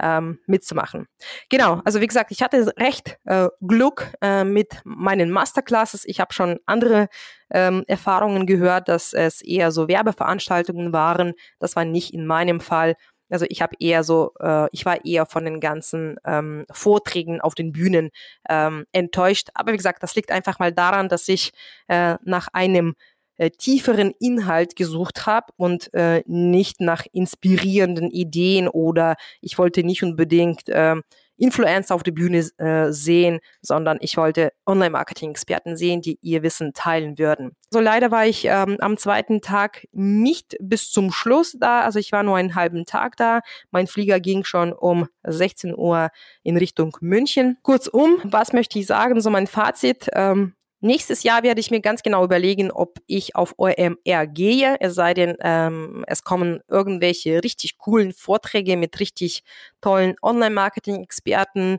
ähm, 0.00 0.38
mitzumachen. 0.46 1.06
Genau, 1.48 1.80
also 1.84 2.00
wie 2.00 2.06
gesagt, 2.06 2.30
ich 2.30 2.42
hatte 2.42 2.72
recht 2.78 3.18
äh, 3.24 3.48
Glück 3.60 4.12
äh, 4.20 4.44
mit 4.44 4.80
meinen 4.84 5.30
Masterclasses. 5.30 6.04
Ich 6.04 6.20
habe 6.20 6.32
schon 6.32 6.60
andere 6.66 7.08
ähm, 7.50 7.84
Erfahrungen 7.86 8.46
gehört, 8.46 8.88
dass 8.88 9.12
es 9.12 9.42
eher 9.42 9.72
so 9.72 9.88
Werbeveranstaltungen 9.88 10.92
waren. 10.92 11.34
Das 11.58 11.76
war 11.76 11.84
nicht 11.84 12.14
in 12.14 12.26
meinem 12.26 12.60
Fall. 12.60 12.94
Also 13.30 13.44
ich 13.48 13.60
habe 13.60 13.76
eher 13.78 14.04
so, 14.04 14.32
äh, 14.40 14.68
ich 14.72 14.86
war 14.86 15.04
eher 15.04 15.26
von 15.26 15.44
den 15.44 15.60
ganzen 15.60 16.16
ähm, 16.24 16.64
Vorträgen 16.70 17.40
auf 17.40 17.54
den 17.54 17.72
Bühnen 17.72 18.10
ähm, 18.48 18.86
enttäuscht. 18.92 19.48
Aber 19.54 19.72
wie 19.72 19.76
gesagt, 19.76 20.02
das 20.02 20.14
liegt 20.14 20.30
einfach 20.30 20.58
mal 20.58 20.72
daran, 20.72 21.08
dass 21.08 21.28
ich 21.28 21.52
äh, 21.88 22.16
nach 22.24 22.48
einem 22.52 22.94
äh, 23.38 23.50
tieferen 23.50 24.12
Inhalt 24.20 24.76
gesucht 24.76 25.26
habe 25.26 25.52
und 25.56 25.92
äh, 25.94 26.22
nicht 26.26 26.80
nach 26.80 27.06
inspirierenden 27.12 28.10
Ideen 28.10 28.68
oder 28.68 29.16
ich 29.40 29.58
wollte 29.58 29.82
nicht 29.82 30.02
unbedingt 30.02 30.68
äh, 30.68 30.96
Influencer 31.38 31.94
auf 31.94 32.02
der 32.02 32.12
Bühne 32.12 32.44
äh, 32.58 32.92
sehen, 32.92 33.38
sondern 33.62 33.98
ich 34.00 34.16
wollte 34.16 34.52
Online-Marketing-Experten 34.66 35.76
sehen, 35.76 36.02
die 36.02 36.18
ihr 36.20 36.42
Wissen 36.42 36.72
teilen 36.74 37.16
würden. 37.18 37.52
So 37.70 37.80
leider 37.80 38.10
war 38.10 38.26
ich 38.26 38.44
ähm, 38.44 38.76
am 38.80 38.96
zweiten 38.96 39.40
Tag 39.40 39.86
nicht 39.92 40.56
bis 40.60 40.90
zum 40.90 41.12
Schluss 41.12 41.56
da, 41.58 41.82
also 41.82 41.98
ich 41.98 42.12
war 42.12 42.24
nur 42.24 42.36
einen 42.36 42.54
halben 42.54 42.84
Tag 42.86 43.16
da. 43.16 43.40
Mein 43.70 43.86
Flieger 43.86 44.20
ging 44.20 44.44
schon 44.44 44.72
um 44.72 45.06
16 45.22 45.76
Uhr 45.76 46.10
in 46.42 46.56
Richtung 46.56 46.96
München. 47.00 47.56
Kurzum, 47.62 48.18
was 48.24 48.52
möchte 48.52 48.78
ich 48.78 48.86
sagen? 48.86 49.20
So 49.20 49.30
mein 49.30 49.46
Fazit. 49.46 50.08
Ähm, 50.14 50.54
Nächstes 50.80 51.24
Jahr 51.24 51.42
werde 51.42 51.60
ich 51.60 51.72
mir 51.72 51.80
ganz 51.80 52.02
genau 52.02 52.24
überlegen, 52.24 52.70
ob 52.70 52.98
ich 53.08 53.34
auf 53.34 53.54
OMR 53.56 54.26
gehe, 54.28 54.76
es 54.78 54.94
sei 54.94 55.12
denn, 55.12 55.36
ähm, 55.40 56.04
es 56.06 56.22
kommen 56.22 56.60
irgendwelche 56.68 57.42
richtig 57.42 57.78
coolen 57.78 58.12
Vorträge 58.12 58.76
mit 58.76 59.00
richtig 59.00 59.42
tollen 59.80 60.14
Online-Marketing-Experten. 60.22 61.78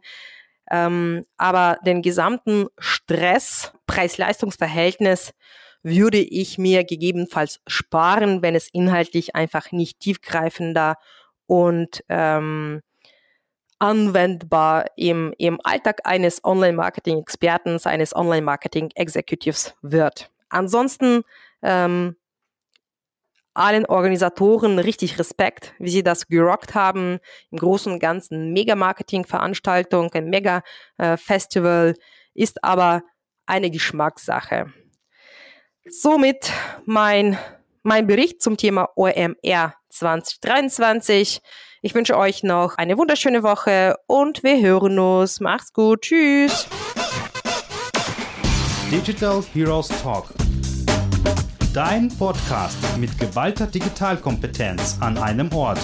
Ähm, 0.70 1.26
aber 1.38 1.78
den 1.86 2.02
gesamten 2.02 2.68
Stress, 2.78 3.72
Preis-Leistungs-Verhältnis 3.88 5.32
würde 5.82 6.20
ich 6.20 6.58
mir 6.58 6.84
gegebenenfalls 6.84 7.62
sparen, 7.68 8.42
wenn 8.42 8.54
es 8.54 8.68
inhaltlich 8.72 9.34
einfach 9.34 9.72
nicht 9.72 10.02
tiefgreifender 10.02 10.96
und 11.48 12.04
ähm, 12.10 12.82
anwendbar 13.80 14.86
im, 14.98 15.34
im 15.38 15.60
Alltag 15.63 16.02
eines 16.04 16.44
Online-Marketing-Experten, 16.44 17.80
eines 17.86 18.15
Online-Marketing-Executives 18.15 19.74
wird. 19.82 20.30
Ansonsten 20.50 21.24
ähm, 21.62 22.15
allen 23.54 23.86
Organisatoren 23.86 24.80
richtig 24.80 25.18
Respekt, 25.20 25.74
wie 25.80 25.89
sie 25.89 26.04
das 26.04 26.28
gerockt 26.28 26.76
haben. 26.76 27.20
Im 27.52 27.58
Großen 27.58 27.92
und 27.92 28.00
Ganzen 28.00 28.54
Mega-Marketing-Veranstaltung, 28.54 30.12
ein 30.13 30.30
Mega-Festival, 30.30 31.96
ist 32.34 32.63
aber 32.63 33.04
eine 33.46 33.72
Geschmackssache. 33.72 34.72
Somit 35.89 36.52
mein, 36.86 37.38
mein 37.84 38.08
Bericht 38.08 38.42
zum 38.42 38.58
Thema 38.58 38.89
OMR 38.96 39.74
2023. 39.89 41.42
Ich 41.82 41.96
wünsche 41.96 42.18
euch 42.18 42.44
noch 42.44 42.78
eine 42.78 42.98
wunderschöne 42.98 43.42
Woche 43.42 43.96
und 44.06 44.44
wir 44.44 44.60
hören 44.60 45.00
uns. 45.00 45.39
Macht's 45.39 45.72
gut. 45.72 46.02
Tschüss. 46.02 46.68
Digital 48.92 49.42
Heroes 49.54 49.88
Talk. 49.88 50.26
Dein 51.74 52.10
Podcast 52.10 52.78
mit 52.98 53.18
geballter 53.18 53.65
Digitalkompetenz 53.65 54.98
an 55.00 55.18
einem 55.18 55.54
Ort. 55.54 55.80